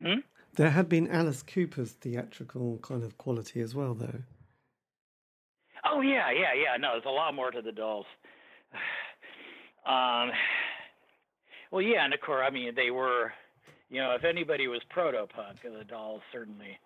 [0.02, 0.20] Hmm?
[0.56, 4.20] there had been Alice Cooper's theatrical kind of quality as well though
[5.86, 6.78] Oh yeah, yeah, yeah.
[6.80, 8.06] No, there's a lot more to the dolls.
[9.86, 10.32] Um,
[11.72, 13.34] well, yeah, and of course, I mean, they were,
[13.90, 16.80] you know, if anybody was proto-punk, the dolls certainly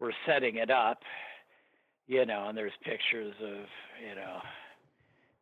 [0.00, 0.98] were setting it up.
[2.10, 3.66] You know, and there's pictures of,
[4.00, 4.38] you know,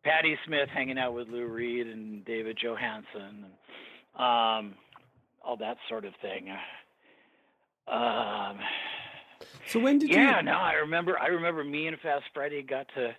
[0.03, 3.45] Patti Smith hanging out with Lou Reed and David Johansen, and
[4.17, 4.75] um,
[5.45, 6.49] all that sort of thing.
[7.87, 8.59] Um,
[9.69, 11.17] so when did yeah, you no, I remember.
[11.17, 13.15] I remember me and Fast Freddy got to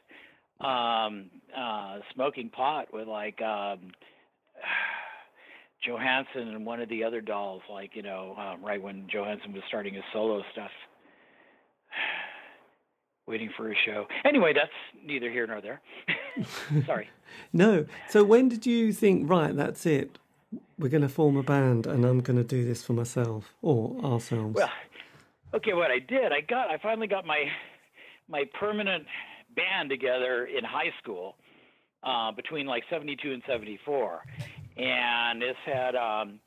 [0.62, 3.92] um, uh, smoking pot with like um,
[5.88, 7.62] Johansen and one of the other dolls.
[7.70, 10.72] Like you know, um, right when Johansen was starting his solo stuff,
[13.28, 14.08] waiting for a show.
[14.26, 14.72] Anyway, that's
[15.06, 15.82] neither here nor there.
[16.86, 17.10] Sorry.
[17.52, 17.86] No.
[18.10, 20.18] So when did you think, right, that's it?
[20.80, 24.00] We're going to form a band and I'm going to do this for myself or
[24.04, 24.56] ourselves?
[24.56, 24.70] Well,
[25.54, 27.46] okay, what I did, I got, I finally got my
[28.30, 29.06] my permanent
[29.58, 31.36] band together in high school
[32.04, 34.22] uh, between like '72 and '74,
[34.78, 36.40] and this had um,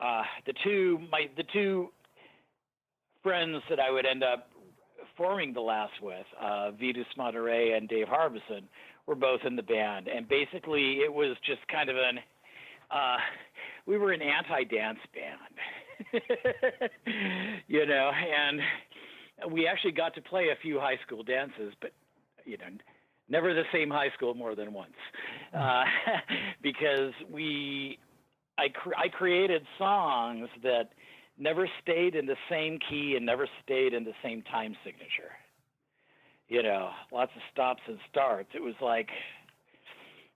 [0.00, 1.88] uh, the two my the two
[3.22, 4.50] friends that I would end up
[5.16, 8.68] forming the last with, uh, Vitus Mataré and Dave Harbison,
[9.06, 12.20] were both in the band, and basically it was just kind of an
[12.90, 13.16] uh,
[13.86, 16.20] we were an anti-dance band,
[17.66, 18.60] you know, and
[19.52, 21.92] we actually got to play a few high school dances, but
[22.48, 22.64] you know,
[23.28, 24.94] never the same high school more than once,
[25.54, 25.84] uh,
[26.62, 27.98] because we,
[28.58, 30.90] I, cr- I created songs that
[31.38, 35.32] never stayed in the same key and never stayed in the same time signature.
[36.48, 38.48] You know, lots of stops and starts.
[38.54, 39.08] It was like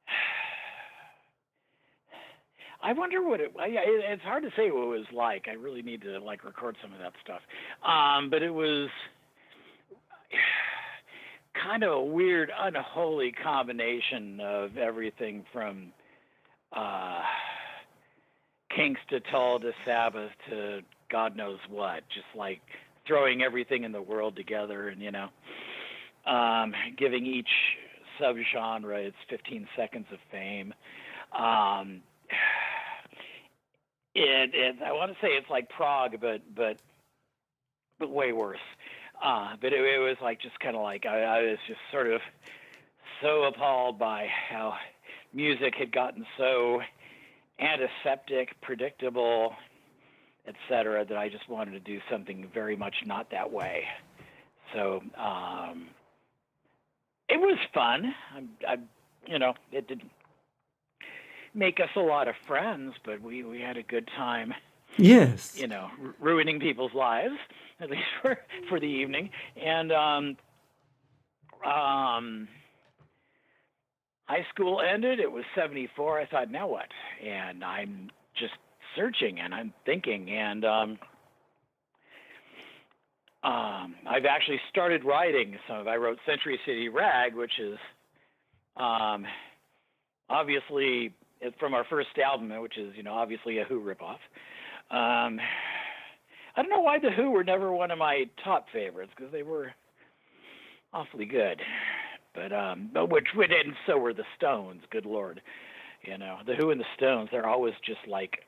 [2.82, 3.52] I wonder what it.
[3.56, 5.46] Yeah, it, it's hard to say what it was like.
[5.48, 7.40] I really need to like record some of that stuff.
[7.88, 8.90] Um, but it was
[11.62, 15.92] kind of a weird, unholy combination of everything from
[16.74, 17.20] uh,
[18.74, 22.02] Kinks to Tull to Sabbath to God knows what.
[22.08, 22.60] Just like
[23.06, 25.28] throwing everything in the world together, and you know,
[26.26, 27.48] um, giving each
[28.20, 30.72] subgenre its 15 seconds of fame.
[31.36, 32.02] Um,
[34.14, 36.78] it, it I want to say it's like prog, but but
[37.98, 38.58] but way worse.
[39.22, 42.08] Uh, but it, it was like just kind of like I, I was just sort
[42.08, 42.20] of
[43.20, 44.74] so appalled by how
[45.32, 46.80] music had gotten so
[47.60, 49.54] antiseptic, predictable,
[50.46, 53.84] etc., that I just wanted to do something very much not that way.
[54.74, 55.86] So um,
[57.28, 58.12] it was fun.
[58.34, 58.76] I, I,
[59.26, 60.10] you know, it didn't
[61.54, 64.52] make us a lot of friends, but we we had a good time.
[64.98, 65.58] Yes.
[65.58, 67.36] You know, r- ruining people's lives
[67.82, 69.30] at least for for the evening.
[69.56, 70.36] And um,
[71.66, 72.48] um,
[74.26, 75.20] high school ended.
[75.20, 76.20] It was '74.
[76.20, 76.88] I thought, now what?
[77.24, 78.54] And I'm just
[78.96, 80.98] searching and I'm thinking, and um,
[83.42, 85.88] um, I've actually started writing some of.
[85.88, 87.78] I wrote Century City Rag, which is
[88.76, 89.26] um,
[90.28, 91.14] obviously
[91.58, 94.18] from our first album, which is you know obviously a Who ripoff.
[94.92, 95.40] Um,
[96.54, 99.42] I don't know why the Who were never one of my top favorites because they
[99.42, 99.72] were
[100.92, 101.62] awfully good,
[102.34, 104.82] but um, but which and so were the Stones.
[104.90, 105.40] Good lord,
[106.02, 107.30] you know the Who and the Stones.
[107.32, 108.40] They're always just like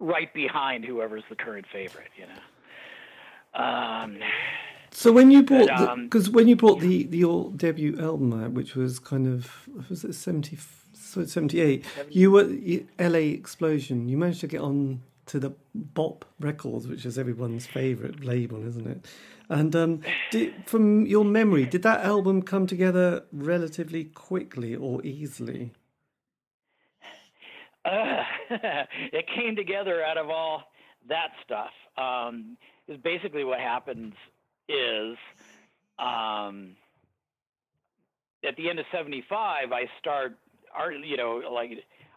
[0.00, 2.10] right behind whoever's the current favorite.
[2.16, 3.62] You know.
[3.64, 4.18] Um,
[4.90, 8.52] so when you bought, because um, when you brought the the your debut album out,
[8.52, 10.58] which was kind of was it seventy
[10.94, 12.50] so seventy eight, you were
[12.98, 13.28] L.A.
[13.28, 14.08] Explosion.
[14.08, 18.86] You managed to get on to the Bomp Records, which is everyone's favourite label, isn't
[18.86, 19.06] it?
[19.48, 25.72] And um, did, from your memory, did that album come together relatively quickly or easily?
[27.84, 28.22] Uh,
[29.12, 30.64] it came together out of all
[31.08, 31.70] that stuff.
[31.96, 32.56] Um,
[32.88, 34.14] is basically what happens
[34.68, 35.16] is
[35.98, 36.76] um,
[38.46, 40.36] at the end of 75, I start,
[41.04, 41.70] you know, like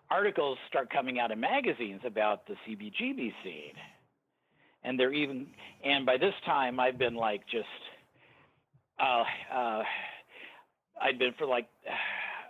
[0.09, 3.75] articles start coming out in magazines about the CBGB scene.
[4.83, 5.47] And they're even,
[5.83, 7.67] and by this time, I've been like just,
[8.99, 9.83] uh, uh,
[11.01, 11.67] I'd been for like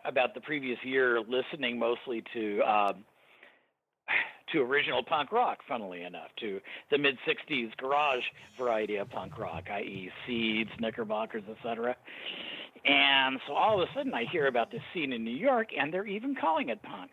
[0.05, 3.05] about the previous year listening mostly to um,
[4.51, 6.59] to original punk rock, funnily enough, to
[6.91, 8.23] the mid '60s garage
[8.57, 11.95] variety of punk rock, i.e., Seeds, Knickerbockers, etc.
[12.85, 15.93] And so all of a sudden, I hear about this scene in New York, and
[15.93, 17.11] they're even calling it punk.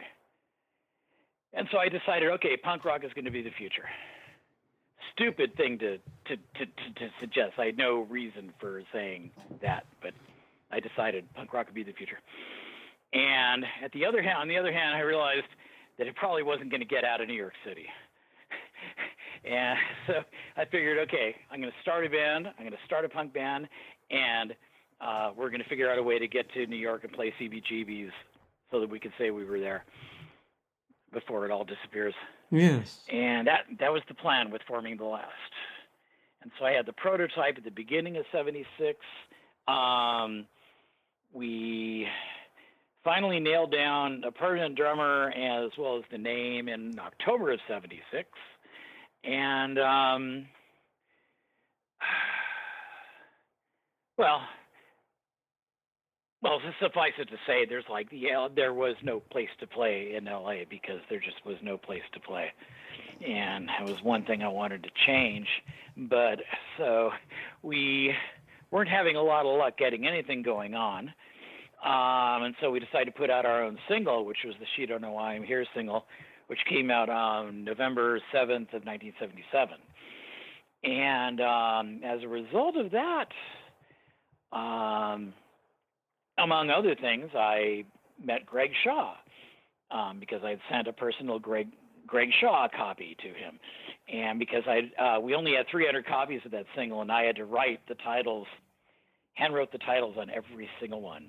[1.56, 3.88] And so I decided, okay, punk rock is going to be the future.
[5.14, 7.54] Stupid thing to, to, to, to, to suggest.
[7.58, 9.30] I had no reason for saying
[9.62, 10.12] that, but
[10.70, 12.18] I decided punk rock would be the future.
[13.14, 15.46] And at the other hand, on the other hand, I realized
[15.96, 17.86] that it probably wasn't going to get out of New York City.
[19.50, 20.12] and so
[20.58, 22.48] I figured, okay, I'm going to start a band.
[22.48, 23.66] I'm going to start a punk band,
[24.10, 24.54] and
[25.00, 27.32] uh, we're going to figure out a way to get to New York and play
[27.40, 28.10] CBGBs
[28.70, 29.84] so that we could say we were there
[31.12, 32.14] before it all disappears.
[32.50, 33.00] Yes.
[33.12, 35.32] And that that was the plan with forming the last.
[36.42, 38.98] And so I had the prototype at the beginning of '76.
[39.66, 40.46] Um,
[41.32, 42.06] we
[43.02, 48.28] finally nailed down a permanent drummer as well as the name in October of '76,
[49.24, 50.46] and um,
[54.18, 54.42] well,
[56.46, 60.24] well, suffice it to say, there's like yeah, there was no place to play in
[60.24, 62.52] LA because there just was no place to play,
[63.26, 65.48] and it was one thing I wanted to change.
[65.96, 66.40] But
[66.76, 67.10] so
[67.62, 68.12] we
[68.70, 71.08] weren't having a lot of luck getting anything going on,
[71.84, 74.86] um, and so we decided to put out our own single, which was the "She
[74.86, 76.06] Don't Know Why I'm Here" single,
[76.46, 79.78] which came out on November 7th of 1977.
[80.84, 83.26] And um, as a result of that.
[84.52, 85.34] Um,
[86.38, 87.84] among other things, I
[88.22, 89.14] met Greg Shaw
[89.90, 91.68] um, because I had sent a personal Greg
[92.06, 93.58] Greg Shaw copy to him,
[94.12, 97.36] and because I uh, we only had 300 copies of that single, and I had
[97.36, 98.46] to write the titles,
[99.34, 101.28] hand wrote the titles on every single one,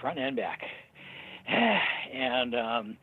[0.00, 0.62] front and back,
[1.48, 2.96] and um,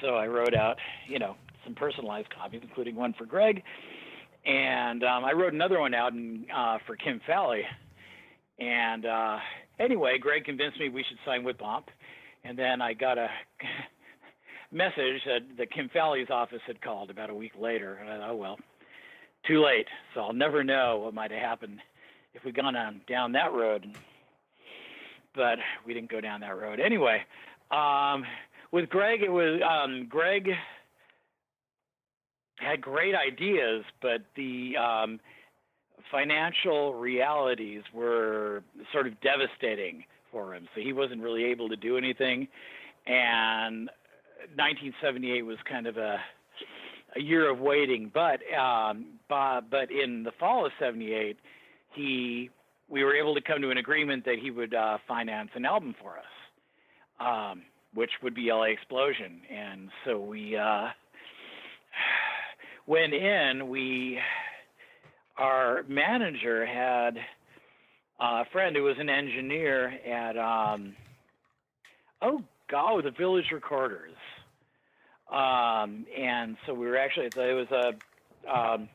[0.00, 0.76] so I wrote out,
[1.08, 3.62] you know, some personalized copies, including one for Greg,
[4.46, 7.62] and um, I wrote another one out in, uh, for Kim Fowley,
[8.60, 9.38] and uh,
[9.78, 11.88] anyway, Greg convinced me we should sign with Bomp,
[12.44, 13.28] and then I got a
[14.72, 17.94] message that the Kim Fowley's office had called about a week later.
[17.94, 18.58] And I thought, oh well,
[19.46, 19.86] too late.
[20.14, 21.80] So I'll never know what might have happened
[22.34, 23.86] if we'd gone on down that road.
[25.34, 27.22] But we didn't go down that road anyway.
[27.70, 28.24] Um,
[28.72, 30.50] with Greg, it was um, Greg
[32.56, 35.20] had great ideas, but the um,
[36.10, 40.68] financial realities were sort of devastating for him.
[40.74, 42.48] So he wasn't really able to do anything.
[43.06, 43.90] And
[44.56, 46.18] 1978 was kind of a
[47.16, 48.10] a year of waiting.
[48.12, 51.36] But um, but in the fall of '78,
[51.94, 52.50] he
[52.88, 55.94] we were able to come to an agreement that he would uh, finance an album
[56.00, 56.24] for us,
[57.20, 57.62] um,
[57.94, 59.40] which would be LA Explosion.
[59.50, 60.88] And so we uh,
[62.86, 63.68] went in.
[63.68, 64.18] We
[65.38, 67.18] our manager had
[68.20, 70.94] a friend who was an engineer at um,
[72.20, 74.16] oh god the Village Recorders,
[75.32, 78.88] um, and so we were actually it was a um,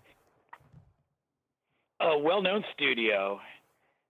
[1.99, 3.39] a well-known studio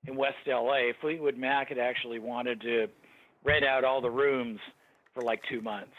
[0.08, 0.92] in West LA.
[1.00, 2.88] Fleetwood Mac had actually wanted to
[3.44, 4.60] rent out all the rooms
[5.14, 5.92] for like two months.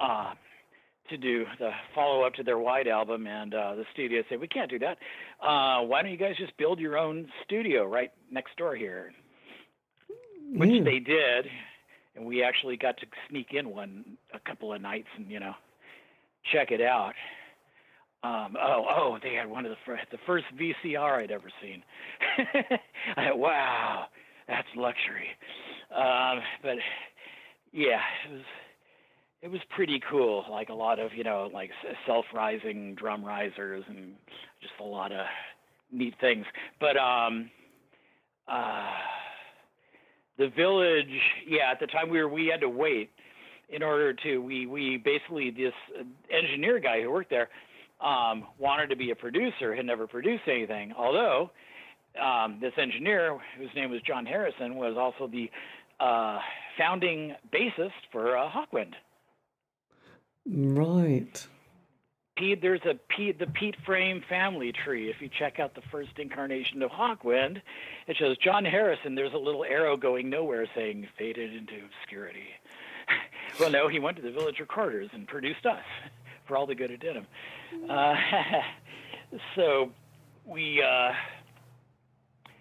[0.00, 0.32] Uh,
[1.10, 4.48] to do the follow up to their White album, and uh, the studio said, "We
[4.48, 4.98] can't do that.
[5.40, 9.12] Uh, why don't you guys just build your own studio right next door here?"
[10.52, 10.84] Which mm.
[10.84, 11.46] they did,
[12.16, 15.54] and we actually got to sneak in one a couple of nights and you know
[16.52, 17.14] check it out.
[18.22, 21.82] Um, oh, oh, they had one of the first, the first VCR I'd ever seen.
[23.16, 24.06] I wow,
[24.48, 25.28] that's luxury.
[25.94, 26.76] Um, but
[27.72, 28.42] yeah, it was
[29.44, 30.42] it was pretty cool.
[30.50, 31.70] Like a lot of you know like
[32.06, 34.14] self-rising drum risers and
[34.62, 35.26] just a lot of
[35.92, 36.46] neat things.
[36.80, 37.50] But um,
[38.48, 38.90] uh,
[40.38, 41.06] the village,
[41.46, 43.10] yeah, at the time we were we had to wait
[43.68, 45.74] in order to we we basically this
[46.30, 47.50] engineer guy who worked there
[48.00, 51.50] um, wanted to be a producer had never produced anything although
[52.22, 55.50] um, this engineer whose name was John Harrison was also the
[55.98, 56.38] uh,
[56.76, 58.92] founding bassist for uh, Hawkwind
[60.46, 61.46] right
[62.36, 65.08] Pete, there's a Pete, the Pete Frame family tree.
[65.08, 67.62] If you check out the first incarnation of Hawkwind,
[68.08, 69.14] it shows John Harrison.
[69.14, 72.48] There's a little arrow going nowhere saying "faded into obscurity."
[73.60, 75.84] well, no, he went to the Village Recorders and produced us
[76.46, 77.26] for all the good it did him.
[77.88, 78.14] Uh,
[79.54, 79.92] so
[80.44, 81.12] we, uh,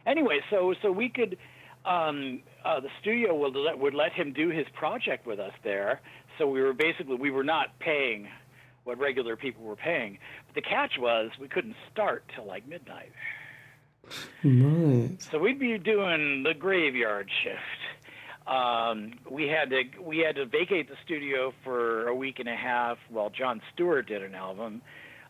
[0.05, 1.37] anyway, so so we could.
[1.85, 6.01] Um, uh, the studio would let, would let him do his project with us there.
[6.37, 8.27] So we were basically we were not paying
[8.83, 10.17] what regular people were paying.
[10.47, 13.11] But the catch was we couldn't start till like midnight.
[14.43, 15.21] Right.
[15.31, 18.47] So we'd be doing the graveyard shift.
[18.47, 22.55] Um, we had to we had to vacate the studio for a week and a
[22.55, 24.81] half while John Stewart did an album.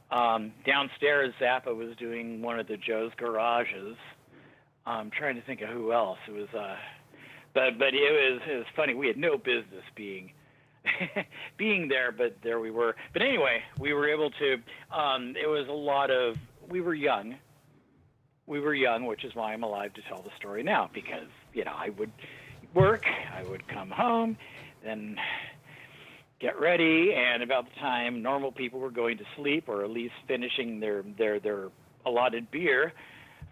[0.09, 3.97] Um, downstairs, Zappa was doing one of the Joe's garages.
[4.85, 6.17] I'm trying to think of who else.
[6.27, 6.75] It was, uh,
[7.53, 8.93] but but it was it was funny.
[8.93, 10.31] We had no business being
[11.57, 12.95] being there, but there we were.
[13.13, 14.53] But anyway, we were able to.
[14.95, 16.35] Um, it was a lot of.
[16.69, 17.35] We were young.
[18.45, 20.89] We were young, which is why I'm alive to tell the story now.
[20.93, 22.11] Because you know, I would
[22.73, 23.03] work,
[23.33, 24.37] I would come home,
[24.83, 25.15] then
[26.41, 30.13] get ready, and about the time normal people were going to sleep or at least
[30.27, 31.69] finishing their their their
[32.05, 32.91] allotted beer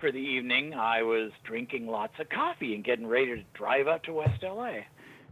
[0.02, 4.04] for the evening, I was drinking lots of coffee and getting ready to drive up
[4.04, 4.80] to West LA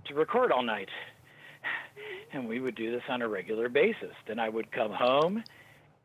[0.05, 0.87] to record all night
[2.33, 4.13] and we would do this on a regular basis.
[4.27, 5.43] Then I would come home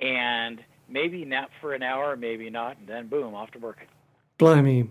[0.00, 3.86] and maybe nap for an hour, maybe not, and then boom, off to work.
[4.38, 4.90] Blimey,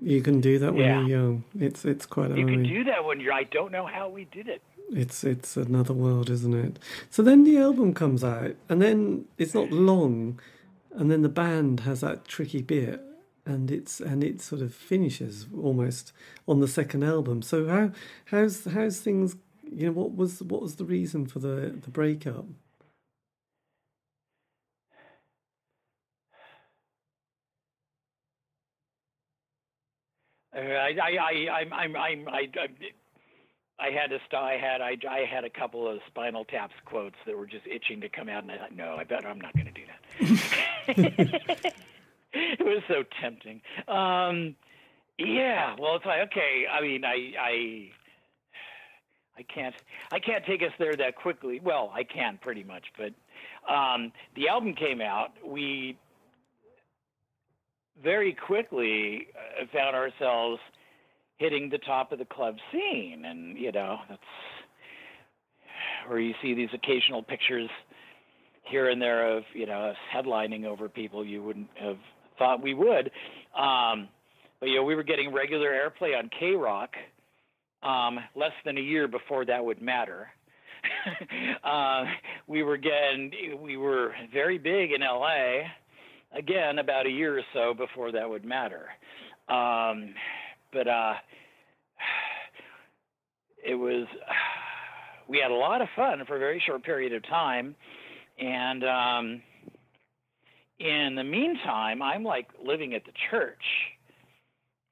[0.00, 1.00] you can do that when yeah.
[1.00, 1.44] you're young.
[1.58, 2.36] It's it's quite.
[2.36, 3.32] You can do that when you're.
[3.32, 4.62] I don't know how we did it.
[4.90, 6.78] It's it's another world, isn't it?
[7.10, 10.40] So then the album comes out, and then it's not long,
[10.94, 13.00] and then the band has that tricky bit,
[13.46, 16.12] and it's and it sort of finishes almost
[16.46, 17.42] on the second album.
[17.42, 17.90] So how
[18.26, 19.36] how's how's things
[19.70, 22.46] you know, what was what was the reason for the the breakup?
[30.54, 32.48] Uh, I I I I'm I'm I'm I,
[33.78, 37.36] I had to I had I I had a couple of Spinal Taps quotes that
[37.36, 39.66] were just itching to come out, and I thought, no, I bet I'm not going
[39.66, 40.01] to do that.
[40.18, 41.74] It
[42.60, 43.60] was so tempting.
[43.88, 44.56] Um,
[45.18, 46.64] yeah, well, it's like okay.
[46.72, 47.90] I mean, I I
[49.38, 49.74] I can't
[50.12, 51.60] I can't take us there that quickly.
[51.62, 53.12] Well, I can pretty much, but
[53.72, 55.32] um, the album came out.
[55.44, 55.96] We
[58.02, 59.28] very quickly
[59.60, 60.60] uh, found ourselves
[61.36, 64.22] hitting the top of the club scene, and you know that's
[66.08, 67.70] where you see these occasional pictures
[68.62, 71.98] here and there of you know us headlining over people you wouldn't have
[72.38, 73.10] thought we would.
[73.58, 74.08] Um,
[74.60, 76.88] but you know we were getting regular airplay on KROQ
[77.82, 80.28] um, less than a year before that would matter.
[81.64, 82.04] uh,
[82.46, 85.68] we were getting, we were very big in LA,
[86.36, 88.86] again, about a year or so before that would matter.
[89.48, 90.14] Um,
[90.72, 91.14] but uh,
[93.64, 94.06] it was,
[95.28, 97.74] we had a lot of fun for a very short period of time.
[98.38, 99.42] And um,
[100.78, 103.62] in the meantime, I'm like living at the church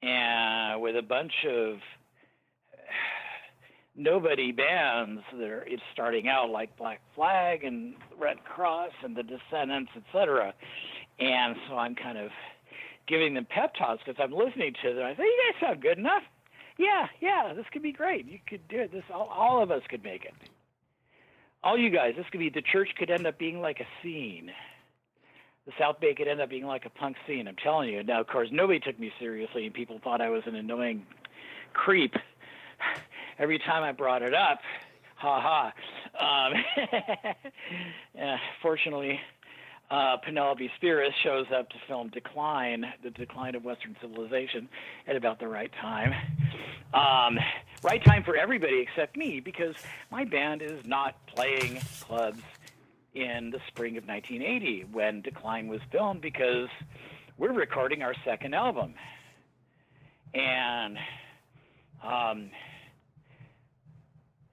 [0.01, 1.75] and with a bunch of
[3.95, 9.23] nobody bands that are it's starting out like Black Flag and Red Cross and the
[9.23, 10.53] Descendents, etc.
[11.19, 12.31] And so I'm kind of
[13.07, 15.05] giving them pep talks because I'm listening to them.
[15.05, 16.23] I say, "You guys sound good enough.
[16.77, 18.27] Yeah, yeah, this could be great.
[18.27, 18.91] You could do it.
[18.91, 20.33] This all, all of us could make it.
[21.63, 22.13] All you guys.
[22.17, 24.51] This could be the church could end up being like a scene."
[25.65, 27.47] the South Bay could end up being like a punk scene.
[27.47, 28.03] I'm telling you.
[28.03, 31.05] Now, of course, nobody took me seriously, and people thought I was an annoying
[31.73, 32.15] creep
[33.39, 34.59] every time I brought it up,
[35.15, 35.73] ha ha.
[36.19, 36.53] Um,
[38.15, 39.19] yeah, fortunately,
[39.89, 44.67] uh, Penelope Spheeris shows up to film Decline, the decline of Western civilization,
[45.07, 46.13] at about the right time.
[46.93, 47.37] Um,
[47.83, 49.75] right time for everybody except me because
[50.11, 52.41] my band is not playing clubs
[53.13, 56.69] in the spring of 1980 when Decline was filmed because
[57.37, 58.93] we're recording our second album.
[60.33, 60.97] And
[62.03, 62.51] um,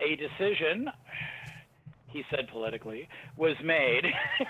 [0.01, 0.91] a decision
[2.09, 4.05] he said politically, was made.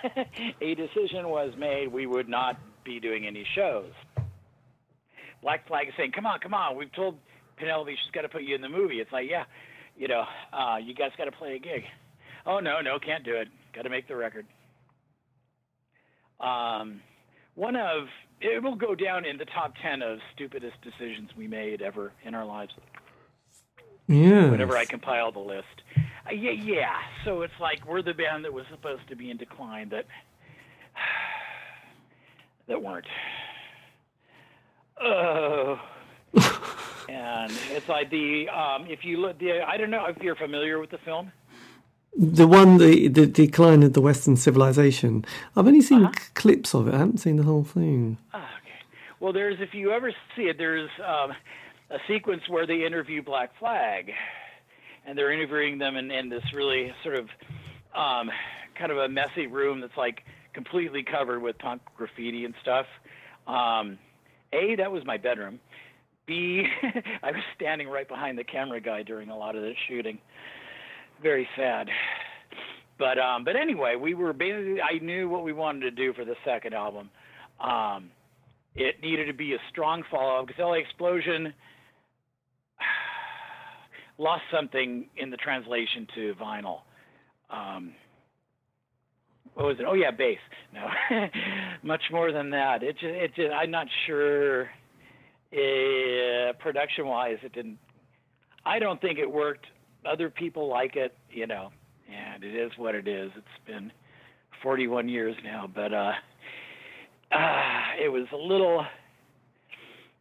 [0.60, 3.92] a decision was made we would not be doing any shows.
[5.42, 6.76] Black Flag is saying, "Come on, come on.
[6.76, 7.16] We've told
[7.58, 9.44] Penelope she's got to put you in the movie." It's like, yeah,
[9.96, 11.84] you know, uh, you guys got to play a gig.
[12.46, 13.48] Oh no, no, can't do it.
[13.74, 14.46] Got to make the record.
[16.40, 17.00] Um,
[17.54, 18.06] one of
[18.40, 22.34] it will go down in the top ten of stupidest decisions we made ever in
[22.34, 22.72] our lives.
[24.06, 24.50] Yeah.
[24.50, 25.82] Whenever I compile the list.
[25.96, 26.96] Uh, yeah, yeah.
[27.24, 30.06] So it's like we're the band that was supposed to be in decline that
[32.68, 33.06] that weren't.
[35.00, 35.80] Oh.
[37.08, 40.78] and it's like the um, if you look the I don't know if you're familiar
[40.78, 41.32] with the film.
[42.16, 45.24] The one, the the decline of the Western civilization.
[45.56, 46.12] I've only seen uh-huh.
[46.34, 46.94] clips of it.
[46.94, 48.18] I haven't seen the whole thing.
[48.32, 48.74] Ah, okay.
[49.20, 51.32] Well, there's if you ever see it, there's um,
[51.90, 54.12] a sequence where they interview Black Flag,
[55.06, 57.28] and they're interviewing them in, in this really sort of
[57.94, 58.30] um,
[58.76, 60.22] kind of a messy room that's like
[60.54, 62.86] completely covered with punk graffiti and stuff.
[63.46, 63.98] Um,
[64.52, 65.60] a, that was my bedroom.
[67.22, 70.18] I was standing right behind the camera guy during a lot of the shooting.
[71.22, 71.88] Very sad.
[72.98, 74.80] But um, but anyway, we were basically.
[74.80, 77.10] I knew what we wanted to do for the second album.
[77.60, 78.10] Um,
[78.74, 81.52] it needed to be a strong follow-up because LA Explosion
[84.18, 86.80] lost something in the translation to vinyl.
[87.50, 87.92] Um,
[89.54, 89.86] what was it?
[89.88, 90.38] Oh yeah, bass.
[90.72, 90.86] No,
[91.82, 92.82] much more than that.
[92.82, 94.68] It just, it just, I'm not sure.
[95.52, 97.78] Uh, production-wise, it didn't.
[98.66, 99.66] I don't think it worked.
[100.04, 101.70] Other people like it, you know,
[102.12, 103.30] and it is what it is.
[103.34, 103.90] It's been
[104.62, 106.12] 41 years now, but uh,
[107.32, 108.84] uh it was a little,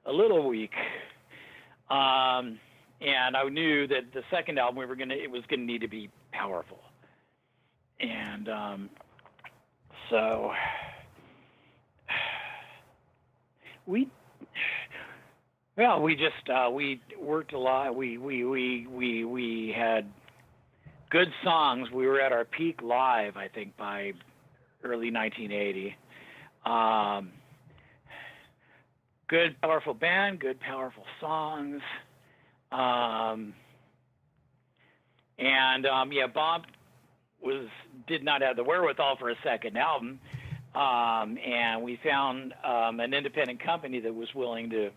[0.05, 0.71] a little weak.
[1.89, 2.59] Um,
[3.01, 5.87] and I knew that the second album we were gonna it was gonna need to
[5.87, 6.79] be powerful,
[7.99, 8.89] and um,
[10.09, 10.51] so
[13.85, 14.09] we
[15.77, 17.95] well we just uh, we worked a lot.
[17.95, 20.11] We we we we we had
[21.09, 21.89] good songs.
[21.91, 24.13] We were at our peak live, I think, by
[24.83, 25.95] early 1980.
[26.65, 27.31] Um,
[29.27, 31.81] good, powerful band, good, powerful songs.
[32.71, 33.53] Um,
[35.39, 36.65] and um, yeah, Bomp
[37.41, 37.67] was
[38.07, 40.19] did not have the wherewithal for a second album,
[40.75, 44.89] um, and we found um, an independent company that was willing to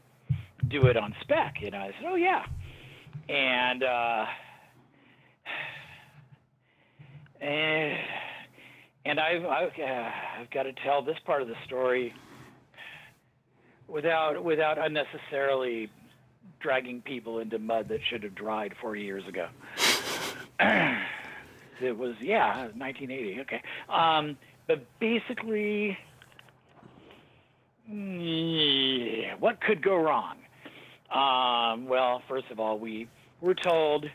[0.70, 1.56] do it on spec.
[1.60, 2.44] You know, I said, "Oh yeah,"
[3.28, 4.26] and uh,
[7.40, 7.98] and
[9.04, 10.10] and I've I've, uh,
[10.40, 12.14] I've got to tell this part of the story
[13.88, 15.90] without without unnecessarily
[16.60, 19.48] dragging people into mud that should have dried four years ago.
[21.80, 23.40] it was yeah, 1980.
[23.40, 25.98] Okay, um, but basically,
[29.38, 30.36] what could go wrong?
[31.10, 33.08] Um, well, first of all, we
[33.40, 34.06] were told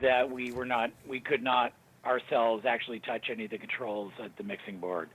[0.00, 1.72] that we were not, we could not
[2.04, 5.10] ourselves actually touch any of the controls at the mixing board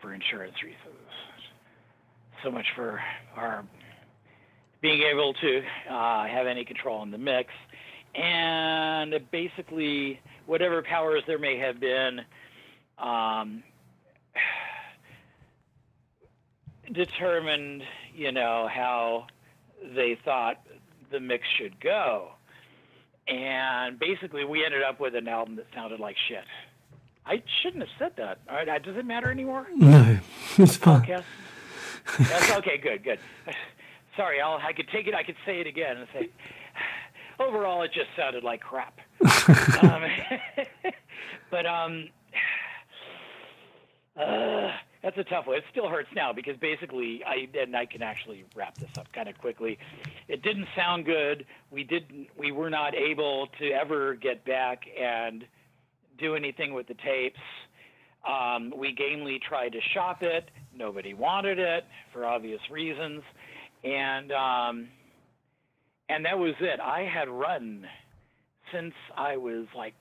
[0.00, 0.78] for insurance reasons.
[2.42, 3.00] So much for
[3.36, 3.64] our
[4.82, 7.50] being able to uh, have any control in the mix,
[8.14, 12.20] and basically whatever powers there may have been
[12.98, 13.62] um,
[16.92, 17.82] determined,
[18.14, 19.26] you know, how
[19.94, 20.56] they thought
[21.10, 22.30] the mix should go.
[23.26, 26.44] And basically, we ended up with an album that sounded like shit.
[27.26, 28.38] I shouldn't have said that.
[28.50, 29.66] All right, does it matter anymore?
[29.74, 30.18] No,
[30.58, 31.22] it's fine.
[32.18, 32.76] That's okay.
[32.76, 33.18] Good, good
[34.16, 35.14] sorry, I'll, I could take it.
[35.14, 36.28] I could say it again and say,
[37.40, 38.98] overall, it just sounded like crap.
[39.82, 40.02] um,
[41.50, 42.08] but um,
[44.16, 44.70] uh,
[45.04, 45.58] that's a tough one.
[45.58, 49.28] It still hurts now because basically, I and I can actually wrap this up kind
[49.28, 49.78] of quickly.
[50.26, 51.46] It didn't sound good.
[51.70, 52.28] We didn't.
[52.36, 55.44] We were not able to ever get back and
[56.18, 57.38] do anything with the tapes.
[58.26, 60.50] Um, we gamely tried to shop it.
[60.74, 63.22] Nobody wanted it for obvious reasons
[63.84, 64.88] and um,
[66.08, 66.80] and that was it.
[66.80, 67.86] I had run
[68.72, 69.94] since I was like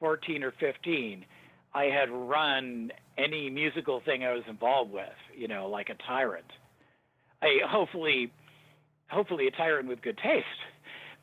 [0.00, 1.24] 14 or 15,
[1.74, 6.46] I had run any musical thing I was involved with, you know, like a tyrant.
[7.42, 8.32] I hopefully,
[9.08, 10.46] hopefully a tyrant with good taste.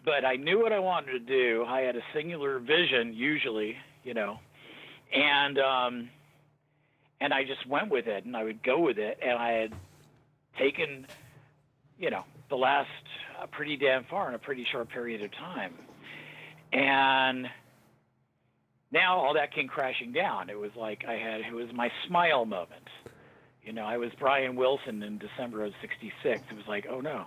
[0.04, 1.64] But I knew what I wanted to do.
[1.66, 4.40] I had a singular vision, usually, you know,
[5.14, 6.10] and um,
[7.20, 9.74] and I just went with it, and I would go with it, and I had
[10.58, 11.06] taken,
[12.00, 12.90] you know, the last
[13.40, 15.76] uh, pretty damn far in a pretty short period of time,
[16.74, 17.48] and
[18.92, 20.50] now all that came crashing down.
[20.50, 22.88] It was like I had it was my smile moment.
[23.64, 26.42] You know, I was Brian Wilson in December of '66.
[26.50, 27.26] It was like, oh no.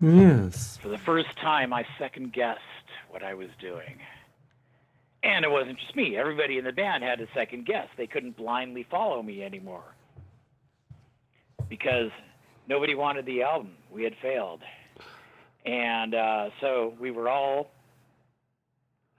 [0.00, 0.78] Yes.
[0.82, 2.60] For the first time, I second guessed
[3.08, 4.00] what I was doing.
[5.22, 6.16] And it wasn't just me.
[6.16, 7.86] Everybody in the band had a second guess.
[7.96, 9.94] They couldn't blindly follow me anymore
[11.68, 12.10] because
[12.68, 13.74] nobody wanted the album.
[13.92, 14.62] We had failed.
[15.64, 17.70] And uh, so we were all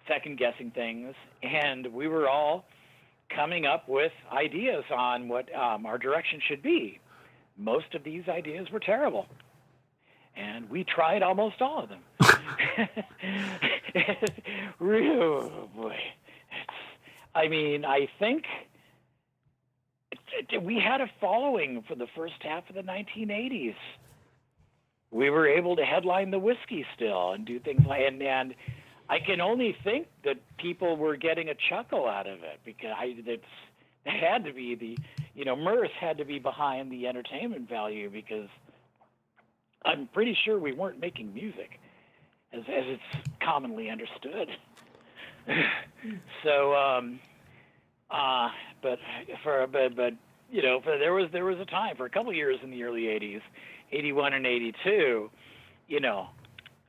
[0.07, 2.65] second guessing things, and we were all
[3.35, 6.99] coming up with ideas on what um, our direction should be.
[7.57, 9.27] Most of these ideas were terrible,
[10.35, 12.03] and we tried almost all of them.
[14.79, 15.97] Real oh boy,
[17.35, 18.43] I mean, I think
[20.61, 23.75] we had a following for the first half of the 1980s.
[25.11, 28.55] We were able to headline the Whisky still and do things like and and
[29.09, 33.13] I can only think that people were getting a chuckle out of it because I
[33.17, 33.43] it's
[34.05, 34.97] it had to be the
[35.33, 38.49] you know mirth had to be behind the entertainment value because
[39.85, 41.79] I'm pretty sure we weren't making music
[42.53, 44.49] as as it's commonly understood.
[46.43, 47.19] so um
[48.09, 48.49] uh
[48.81, 48.99] but
[49.43, 50.13] for but but
[50.49, 52.83] you know for, there was there was a time for a couple years in the
[52.83, 53.41] early 80s
[53.91, 55.29] 81 and 82
[55.87, 56.29] you know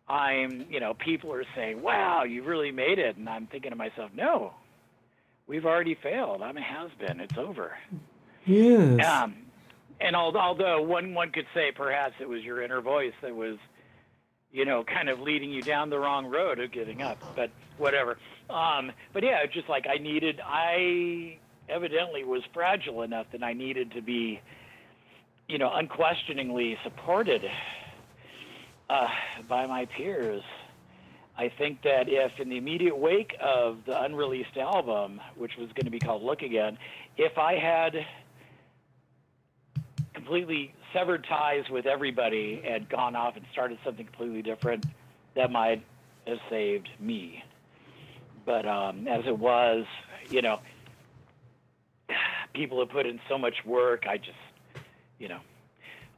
[0.08, 3.76] I'm, you know, people are saying, "Wow, you really made it," and I'm thinking to
[3.76, 4.52] myself, "No,
[5.46, 6.42] we've already failed.
[6.42, 7.20] I'm a has-been.
[7.20, 7.76] It's over."
[8.44, 9.06] Yes.
[9.06, 9.34] Um,
[10.00, 13.56] and although one one could say perhaps it was your inner voice that was,
[14.52, 18.18] you know, kind of leading you down the wrong road of giving up, but whatever.
[18.50, 21.38] Um, but yeah, just like I needed, I
[21.68, 24.40] evidently was fragile enough that I needed to be,
[25.48, 27.50] you know, unquestioningly supported
[28.94, 29.08] uh,
[29.48, 30.42] by my peers.
[31.36, 35.84] I think that if in the immediate wake of the unreleased album, which was going
[35.84, 36.78] to be called Look Again,
[37.16, 38.06] if I had
[40.14, 44.86] completely severed ties with everybody and gone off and started something completely different,
[45.34, 45.84] that might
[46.28, 47.42] have saved me.
[48.46, 49.86] But um, as it was,
[50.30, 50.60] you know,
[52.54, 54.04] people have put in so much work.
[54.08, 54.38] I just,
[55.18, 55.40] you know,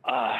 [0.04, 0.36] uh,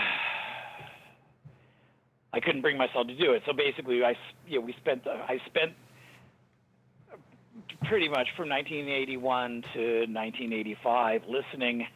[2.36, 3.42] I couldn't bring myself to do it.
[3.46, 4.14] So basically, I
[4.46, 5.72] you know we spent uh, I spent
[7.84, 11.86] pretty much from 1981 to 1985 listening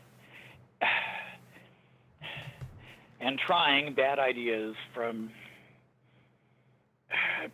[3.21, 5.31] and trying bad ideas from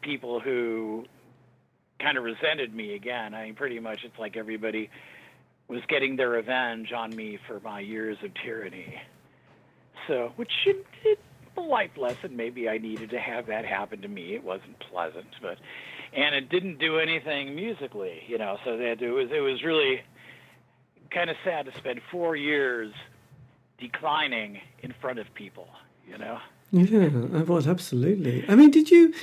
[0.01, 1.07] people who
[1.99, 3.35] kind of resented me again.
[3.35, 4.91] I mean, pretty much it's like everybody
[5.67, 8.95] was getting their revenge on me for my years of tyranny.
[10.07, 11.19] So, which it, it
[11.57, 12.37] a life lesson.
[12.37, 14.35] Maybe I needed to have that happen to me.
[14.35, 15.59] It wasn't pleasant, but
[16.13, 18.59] and it didn't do anything musically, you know.
[18.65, 20.03] So that it was it was really
[21.11, 22.93] kind of sad to spend four years
[23.79, 25.69] declining in front of people,
[26.09, 26.39] you know.
[26.73, 28.45] Yeah, I was absolutely.
[28.49, 29.15] I mean, did you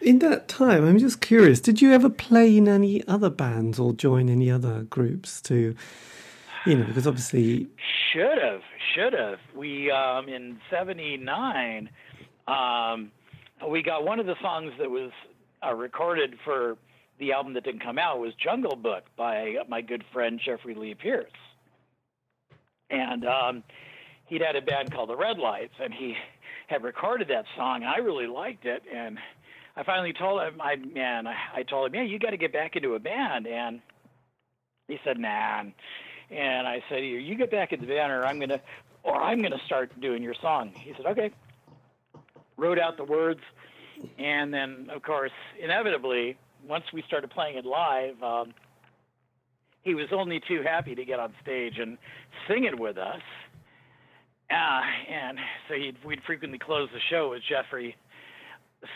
[0.00, 0.86] in that time?
[0.86, 1.60] I'm just curious.
[1.60, 5.74] Did you ever play in any other bands or join any other groups to?
[6.66, 7.66] You know, because obviously
[8.12, 8.60] should have,
[8.94, 9.38] should have.
[9.54, 11.88] We um, in '79,
[12.46, 13.10] um,
[13.68, 15.10] we got one of the songs that was
[15.66, 16.76] uh, recorded for
[17.18, 20.94] the album that didn't come out was Jungle Book by my good friend Jeffrey Lee
[20.94, 21.30] Pierce,
[22.90, 23.64] and um,
[24.26, 26.14] he'd had a band called the Red Lights, and he
[26.68, 27.82] had recorded that song.
[27.82, 29.18] I really liked it, and
[29.76, 32.52] I finally told him, I man, I, I told him, yeah, you got to get
[32.52, 33.80] back into a band, and
[34.86, 35.64] he said, nah.
[36.40, 38.60] I said, "You get back in the band, or I'm gonna,
[39.02, 41.30] or I'm gonna start doing your song." He said, "Okay."
[42.56, 43.40] Wrote out the words,
[44.18, 48.54] and then, of course, inevitably, once we started playing it live, um,
[49.82, 51.98] he was only too happy to get on stage and
[52.46, 53.22] sing it with us.
[54.50, 55.74] Uh, and so
[56.06, 57.96] we'd frequently close the show with Jeffrey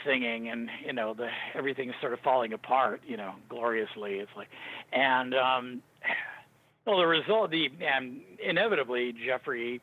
[0.04, 4.14] singing, and you know, the everything's sort of falling apart, you know, gloriously.
[4.14, 4.48] It's like,
[4.92, 5.82] and um,
[6.86, 9.80] well, the result, the and inevitably, Jeffrey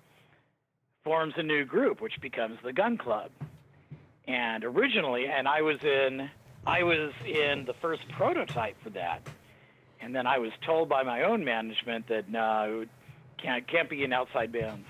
[1.04, 3.30] forms a new group, which becomes the Gun Club.
[4.26, 6.30] And originally, and I was in
[6.66, 9.28] I was in the first prototype for that,
[10.00, 12.90] and then I was told by my own management that no, it
[13.38, 14.88] can't can't be in outside bands.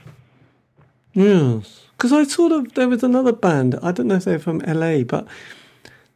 [1.14, 3.80] Yes, because I sort of there was another band.
[3.82, 5.28] I don't know if they're from LA, but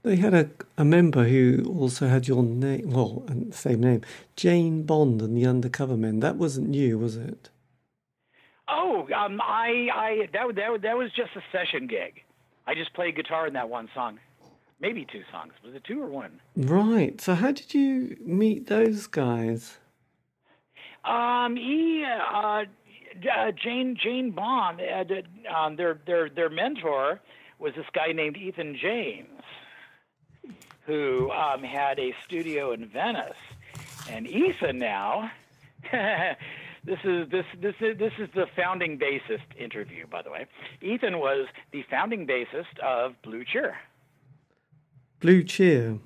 [0.08, 4.02] they had a a member who also had your name, well, same name,
[4.36, 6.20] Jane Bond and the Undercover Men.
[6.20, 7.50] That wasn't you, was it?
[8.70, 12.22] Oh, um, I, I that that that was just a session gig.
[12.66, 14.20] I just played guitar in that one song,
[14.80, 15.54] maybe two songs.
[15.64, 16.40] Was it two or one?
[16.56, 17.20] Right.
[17.22, 19.78] So how did you meet those guys?
[21.06, 22.64] Um, he, uh,
[23.32, 27.22] uh, Jane Jane Bond, uh, um, their their their mentor
[27.60, 29.42] was this guy named Ethan James,
[30.88, 33.38] who um, had a studio in Venice,
[34.10, 35.30] and Ethan now.
[35.92, 40.48] this is this this is this is the founding bassist interview, by the way.
[40.82, 43.76] Ethan was the founding bassist of Blue Cheer.
[45.20, 46.00] Blue Cheer.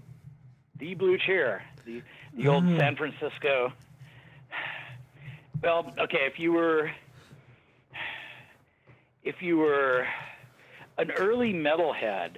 [0.78, 2.02] The Blue Cheer, the
[2.36, 2.78] the old Ah.
[2.78, 3.72] San Francisco.
[5.62, 6.90] Well, okay, if you were
[9.24, 10.08] if you were
[10.98, 12.38] an early metalhead.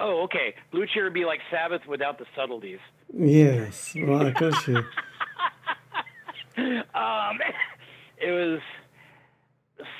[0.00, 0.54] Oh, okay.
[0.72, 2.78] Blue Cheer would be like Sabbath without the subtleties.
[3.12, 3.94] Yes.
[3.94, 4.26] Right.
[4.26, 4.76] I got you.
[6.94, 7.38] um,
[8.18, 8.60] it was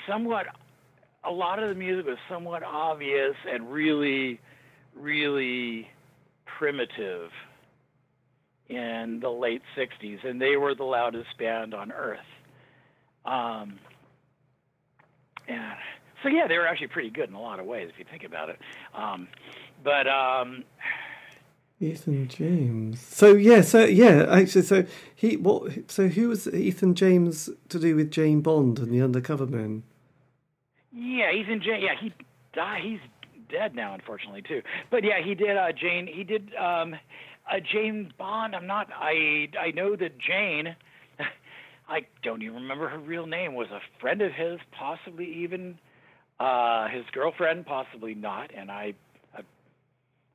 [0.07, 0.47] somewhat
[1.23, 4.39] a lot of the music was somewhat obvious and really
[4.95, 5.87] really
[6.57, 7.29] primitive
[8.69, 12.19] in the late 60s and they were the loudest band on earth
[13.25, 13.79] um,
[15.47, 15.77] and
[16.23, 18.23] so yeah they were actually pretty good in a lot of ways if you think
[18.23, 18.59] about it
[18.95, 19.27] um,
[19.83, 20.63] but um,
[21.81, 23.01] Ethan James.
[23.01, 25.89] So yeah, so yeah, actually, so he what?
[25.91, 29.83] So who was Ethan James to do with Jane Bond and the Undercover Men?
[30.93, 31.81] Yeah, he's in Jane.
[31.81, 32.13] Yeah, he
[32.53, 32.81] died.
[32.83, 32.99] He's
[33.49, 34.61] dead now, unfortunately, too.
[34.89, 35.57] But yeah, he did.
[35.57, 36.07] Uh, Jane.
[36.07, 36.53] He did.
[36.55, 36.95] Um,
[37.49, 38.55] uh, Jane Bond.
[38.55, 38.89] I'm not.
[38.93, 39.49] I.
[39.59, 40.75] I know that Jane.
[41.89, 43.55] I don't even remember her real name.
[43.55, 45.79] Was a friend of his, possibly even
[46.39, 48.51] uh, his girlfriend, possibly not.
[48.55, 48.93] And I.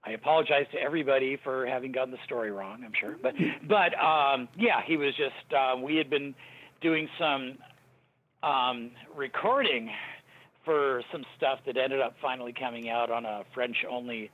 [0.07, 2.83] I apologize to everybody for having gotten the story wrong.
[2.85, 3.35] I'm sure, but
[3.69, 5.53] but um, yeah, he was just.
[5.53, 6.35] Um, we had been
[6.81, 7.59] doing some
[8.43, 9.91] um, recording
[10.65, 14.31] for some stuff that ended up finally coming out on a French only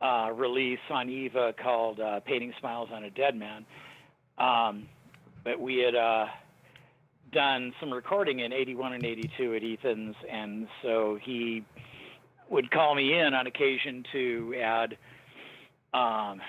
[0.00, 3.64] uh, release on Eva called uh, Painting Smiles on a Dead Man.
[4.38, 4.88] Um,
[5.44, 6.26] but we had uh,
[7.32, 11.64] done some recording in 81 and 82 at Ethan's, and so he
[12.50, 14.96] would call me in on occasion to add.
[15.94, 16.40] Um,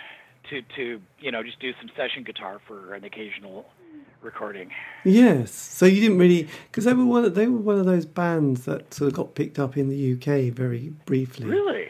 [0.50, 3.66] to, to you know just do some session guitar for an occasional
[4.22, 4.72] recording.
[5.06, 5.52] Yes.
[5.52, 7.26] So you didn't really because they were one.
[7.26, 10.14] Of, they were one of those bands that sort of got picked up in the
[10.14, 11.46] UK very briefly.
[11.46, 11.88] Really?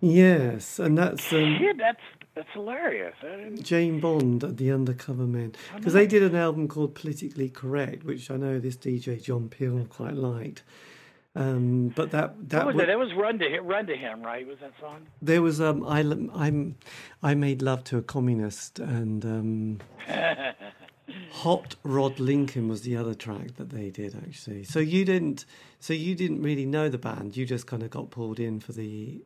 [0.00, 2.00] Yes, and that's um, Yeah, that's
[2.34, 3.14] that's hilarious.
[3.62, 8.36] Jane Bond the Undercover Men because they did an album called Politically Correct, which I
[8.36, 10.62] know this DJ John Peel quite liked.
[11.34, 12.86] Um, but that that what was?
[12.86, 14.46] That was Run to Him, Run to Him, right?
[14.46, 15.06] Was that song?
[15.22, 16.76] There was um I I'm
[17.22, 19.80] I made love to a communist and um
[21.32, 24.64] Hot Rod Lincoln was the other track that they did actually.
[24.64, 25.46] So you didn't
[25.80, 27.34] so you didn't really know the band.
[27.36, 29.22] You just kind of got pulled in for the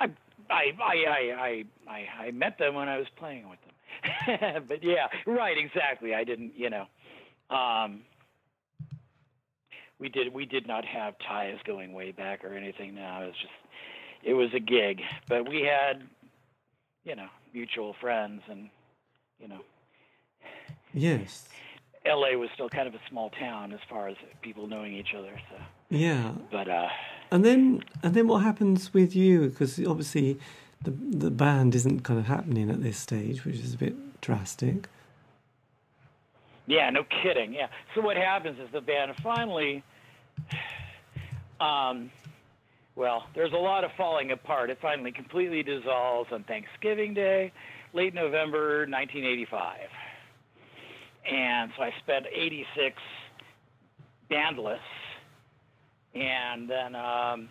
[0.00, 0.06] I
[0.50, 4.64] I I I I, I, I met them when I was playing with them.
[4.68, 6.14] but yeah, right, exactly.
[6.14, 6.86] I didn't, you know.
[7.50, 8.02] Um,
[10.02, 12.94] we did we did not have ties going way back or anything.
[12.96, 13.52] Now it was just
[14.24, 16.02] it was a gig, but we had,
[17.04, 18.68] you know, mutual friends, and
[19.40, 19.60] you know,
[20.92, 21.48] Yes.
[22.04, 22.34] L.A.
[22.36, 25.40] was still kind of a small town as far as people knowing each other.
[25.50, 25.56] So,
[25.88, 26.32] Yeah.
[26.50, 26.88] but uh,
[27.30, 30.38] And then and then what happens with you because obviously
[30.82, 34.88] the the band isn't kind of happening at this stage, which is a bit drastic.
[36.66, 37.52] Yeah, no kidding.
[37.52, 37.68] Yeah.
[37.94, 39.82] So what happens is the band finally,
[41.60, 42.10] um,
[42.94, 44.70] well, there's a lot of falling apart.
[44.70, 47.52] It finally completely dissolves on Thanksgiving Day,
[47.94, 49.78] late November 1985.
[51.30, 52.96] And so I spent 86
[54.30, 54.78] bandless,
[56.14, 57.48] and then um,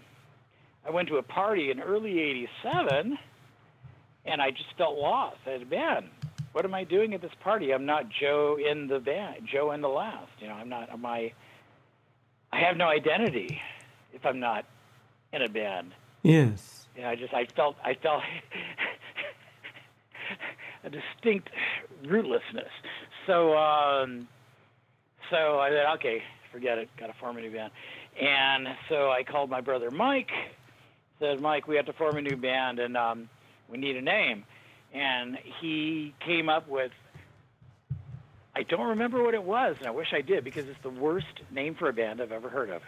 [0.86, 3.18] I went to a party in early '87,
[4.26, 5.38] and I just felt lost.
[5.46, 6.10] I said, "Man,
[6.54, 7.74] what am I doing at this party?
[7.74, 10.32] I'm not Joe in the band, Joe in the last.
[10.40, 10.90] You know, I'm not.
[10.90, 11.34] Am I?
[12.54, 13.62] I have no identity
[14.14, 14.66] if I'm not
[15.34, 15.94] in a band.
[16.24, 16.88] Yes.
[16.98, 18.22] Yeah, I just I felt I felt
[20.84, 21.50] a distinct
[22.04, 22.70] rootlessness.
[23.26, 24.28] So um,
[25.30, 26.22] so I said, okay,
[26.52, 26.90] forget it.
[26.98, 27.72] Got to form a new band.
[28.20, 30.32] And so I called my brother Mike.
[31.20, 33.30] said, "Mike, we have to form a new band, and um,
[33.70, 34.44] we need a name."
[34.94, 36.92] And he came up with.
[38.56, 41.42] I don't remember what it was, and I wish I did because it's the worst
[41.52, 42.82] name for a band I've ever heard of.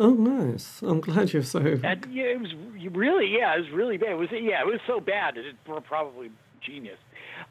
[0.00, 0.80] Oh, nice!
[0.82, 1.58] I'm glad you're so.
[1.58, 2.54] And yeah, it was
[2.92, 4.12] really, yeah, it was really bad.
[4.12, 6.30] It was, yeah, it was so bad it was probably
[6.60, 6.98] genius.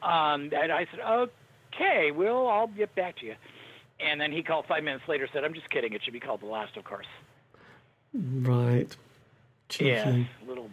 [0.01, 1.01] Um, and I said,
[1.73, 3.35] okay, well, I'll get back to you.
[3.99, 5.93] And then he called five minutes later, said, I'm just kidding.
[5.93, 7.07] It should be called The Last, of course.
[8.13, 8.95] Right.
[9.69, 9.89] Cheeky.
[9.89, 10.69] Yeah, little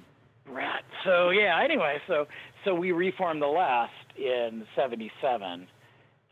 [0.46, 0.84] brat.
[1.04, 1.60] So yeah.
[1.62, 2.26] Anyway, so
[2.64, 5.66] so we reformed The Last in '77,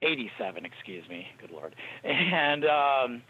[0.02, 1.26] '87, excuse me.
[1.40, 1.74] Good lord.
[2.04, 3.22] And um,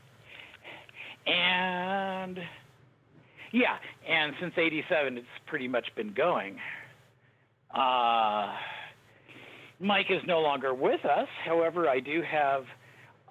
[1.27, 2.39] and
[3.53, 3.77] yeah,
[4.09, 6.57] and since '87, it's pretty much been going.
[7.75, 8.53] Uh,
[9.81, 11.29] Mike is no longer with us.
[11.45, 12.65] However, I do have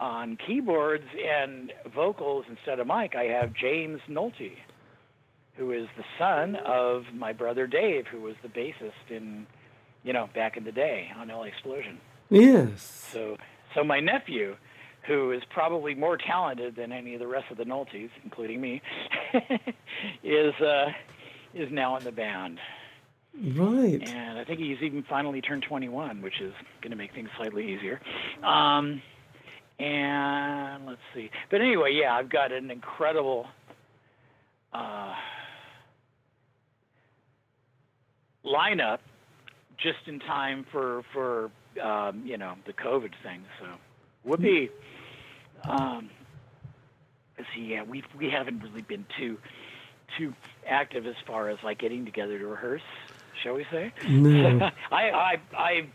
[0.02, 4.54] on keyboards and vocals instead of Mike, I have James Nolte,
[5.56, 9.46] who is the son of my brother Dave, who was the bassist in,
[10.04, 12.00] you know, back in the day on LA Explosion.
[12.32, 13.10] Yes.
[13.12, 13.38] So,
[13.76, 14.56] so my nephew,
[15.06, 18.82] who is probably more talented than any of the rest of the Noltes, including me,
[20.24, 20.88] is uh,
[21.54, 22.60] is now in the band.
[23.56, 24.02] Right.
[24.08, 27.74] And I think he's even finally turned 21, which is going to make things slightly
[27.74, 28.02] easier.
[28.44, 29.02] Um,
[29.80, 31.30] and let's see.
[31.50, 33.48] But anyway, yeah, I've got an incredible
[34.74, 35.14] uh,
[38.46, 39.00] lineup
[39.78, 43.44] just in time for for um, you know the COVID thing.
[43.60, 43.68] So
[44.24, 44.70] whoopee.
[45.64, 46.10] Um,
[47.56, 47.62] see.
[47.62, 49.38] Yeah, we we haven't really been too
[50.18, 50.34] too
[50.68, 52.82] active as far as like getting together to rehearse,
[53.44, 53.94] shall we say?
[54.08, 54.70] No.
[54.92, 55.90] I I I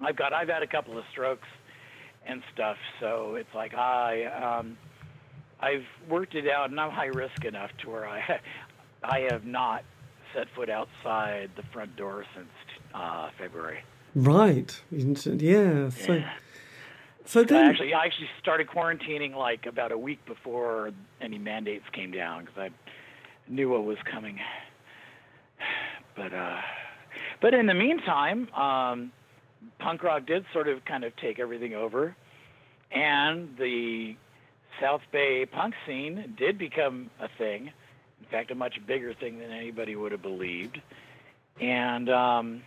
[0.00, 1.48] I've got I've had a couple of strokes
[2.26, 4.24] and stuff, so it's like I
[4.60, 4.76] um
[5.60, 8.40] I've worked it out and I'm high risk enough to where I
[9.02, 9.84] I have not
[10.34, 12.48] set foot outside the front door since
[12.94, 13.80] uh February.
[14.16, 14.82] Right.
[15.34, 15.90] Yeah.
[15.90, 16.32] So Yeah.
[17.26, 22.12] so I actually I actually started quarantining like about a week before any mandates came
[22.12, 22.70] down because I
[23.46, 24.40] knew what was coming.
[26.16, 26.62] But uh,
[27.42, 29.12] but in the meantime, um,
[29.78, 32.16] punk rock did sort of kind of take everything over,
[32.90, 34.16] and the
[34.80, 37.70] South Bay punk scene did become a thing.
[38.20, 40.80] In fact, a much bigger thing than anybody would have believed.
[41.60, 42.62] And um,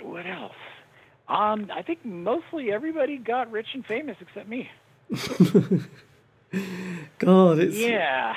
[0.00, 0.52] what else?
[1.28, 4.70] Um, I think mostly everybody got rich and famous except me.
[7.18, 8.34] God, it's Yeah,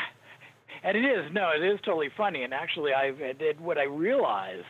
[0.83, 2.43] and it is no, it is totally funny.
[2.43, 4.65] And actually, I did what I realized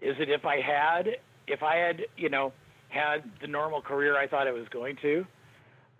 [0.00, 1.08] is that if I had,
[1.46, 2.52] if I had, you know,
[2.88, 5.26] had the normal career I thought I was going to,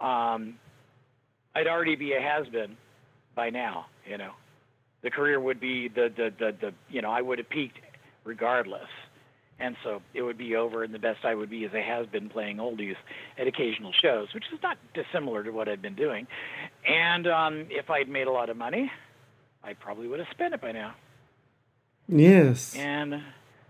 [0.05, 0.55] um,
[1.55, 2.77] I'd already be a has been
[3.35, 3.87] by now.
[4.09, 4.33] You know,
[5.03, 7.79] the career would be the the the, the you know I would have peaked
[8.25, 8.89] regardless.
[9.59, 12.07] And so it would be over, and the best I would be is a has
[12.07, 12.97] been playing oldies
[13.39, 16.27] at occasional shows, which is not dissimilar to what I've been doing.
[16.87, 18.91] And um, if I'd made a lot of money,
[19.65, 20.95] I probably would have spent it by now.
[22.07, 22.75] yes.
[22.77, 23.23] And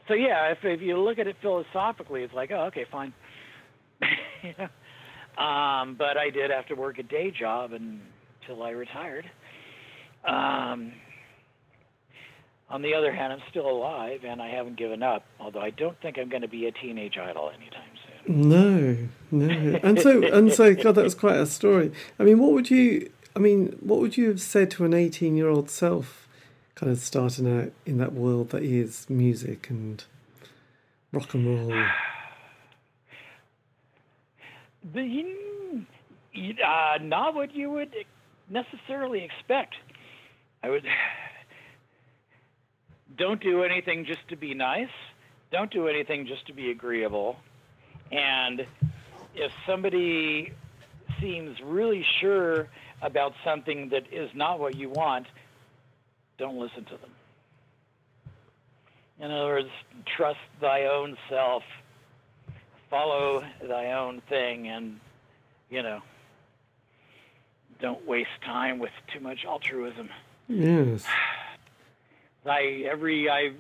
[0.09, 3.12] so, yeah, if, if you look at it philosophically, it's like, oh, okay, fine.
[4.43, 5.43] You know?
[5.43, 9.28] um, but I did have to work a day job until I retired.
[10.24, 10.93] Um,
[12.69, 15.99] on the other hand, I'm still alive and I haven't given up, although I don't
[16.01, 17.83] think I'm going to be a teenage idol anytime
[18.25, 18.49] soon.
[18.49, 18.97] No,
[19.31, 19.79] no.
[19.85, 21.93] And so and so God, that was quite a story.
[22.19, 25.37] I mean, what would you I mean, what would you have said to an eighteen
[25.37, 26.27] year old self
[26.75, 30.03] kind of starting out in that world that is music and
[31.12, 31.85] rock and roll?
[34.95, 35.25] The,
[36.64, 37.93] uh, not what you would
[38.49, 39.75] necessarily expect.
[40.62, 40.85] I would
[43.17, 44.91] don't do anything just to be nice.
[45.53, 47.37] Don't do anything just to be agreeable.
[48.11, 48.67] And
[49.35, 50.53] if somebody
[51.21, 52.69] seems really sure
[53.03, 55.27] about something that is not what you want,
[56.39, 57.11] don't listen to them.
[59.19, 59.71] In other words,
[60.17, 61.63] trust thy own self,
[62.91, 65.01] follow thy own thing, and,
[65.71, 66.03] you know,
[67.81, 70.11] don't waste time with too much altruism.
[70.49, 71.05] Yes.
[72.49, 73.57] I every I've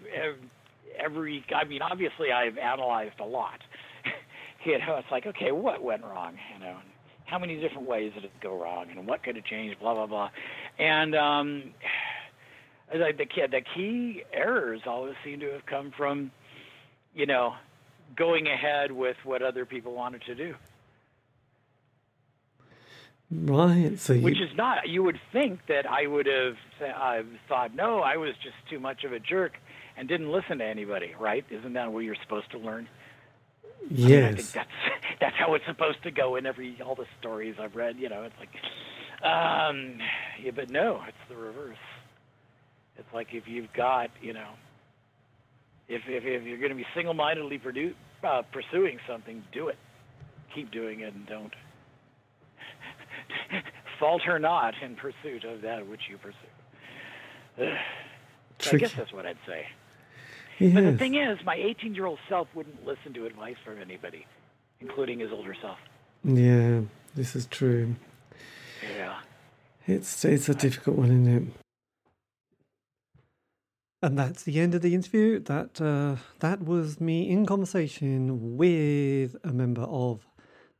[0.98, 3.60] every I mean obviously I've analyzed a lot.
[4.64, 6.36] you know, it's like okay, what went wrong?
[6.54, 6.76] You know,
[7.26, 9.80] how many different ways did it go wrong, and what could have changed?
[9.80, 10.30] Blah blah blah,
[10.78, 11.62] and um,
[12.92, 16.30] the the key, the key errors always seem to have come from,
[17.14, 17.54] you know,
[18.16, 20.54] going ahead with what other people wanted to do.
[23.30, 23.98] Right.
[23.98, 24.22] So you...
[24.22, 24.88] which is not.
[24.88, 29.04] You would think that I would have uh, thought, no, I was just too much
[29.04, 29.54] of a jerk
[29.96, 31.14] and didn't listen to anybody.
[31.18, 31.44] Right?
[31.50, 32.88] Isn't that what you're supposed to learn?
[33.90, 34.06] Yes.
[34.06, 34.68] I, mean, I think that's
[35.20, 37.96] that's how it's supposed to go in every all the stories I've read.
[37.98, 38.50] You know, it's like,
[39.24, 39.98] um,
[40.42, 41.76] yeah, but no, it's the reverse.
[42.96, 44.50] It's like if you've got, you know,
[45.88, 49.76] if if, if you're going to be single-mindedly produ- uh, pursuing something, do it.
[50.54, 51.52] Keep doing it, and don't
[54.00, 56.36] falter not in pursuit of that which you pursue.
[58.72, 59.66] I guess that's what I'd say.
[60.58, 60.74] Yes.
[60.74, 64.26] But the thing is, my 18 year old self wouldn't listen to advice from anybody,
[64.80, 65.78] including his older self.
[66.24, 66.80] Yeah,
[67.14, 67.96] this is true.
[68.96, 69.18] Yeah.
[69.86, 71.52] It's it's a difficult one, isn't it?
[74.02, 75.40] And that's the end of the interview.
[75.40, 80.26] That uh, that was me in conversation with a member of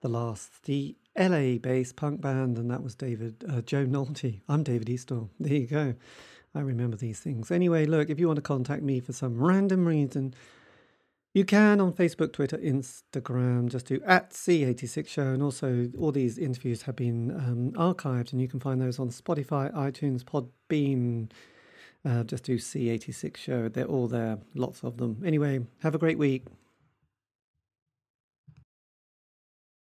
[0.01, 4.41] the last, the LA-based punk band, and that was David uh, Joe Nolte.
[4.49, 5.29] I'm David Eastaugh.
[5.41, 5.95] There you go.
[6.55, 7.51] I remember these things.
[7.51, 10.35] Anyway, look, if you want to contact me for some random reason,
[11.35, 13.69] you can on Facebook, Twitter, Instagram.
[13.69, 15.23] Just do at C86 Show.
[15.23, 19.11] And also, all these interviews have been um, archived, and you can find those on
[19.11, 21.31] Spotify, iTunes, Podbean.
[22.07, 23.69] Uh, just do C86 Show.
[23.69, 25.23] They're all there, lots of them.
[25.27, 26.45] Anyway, have a great week.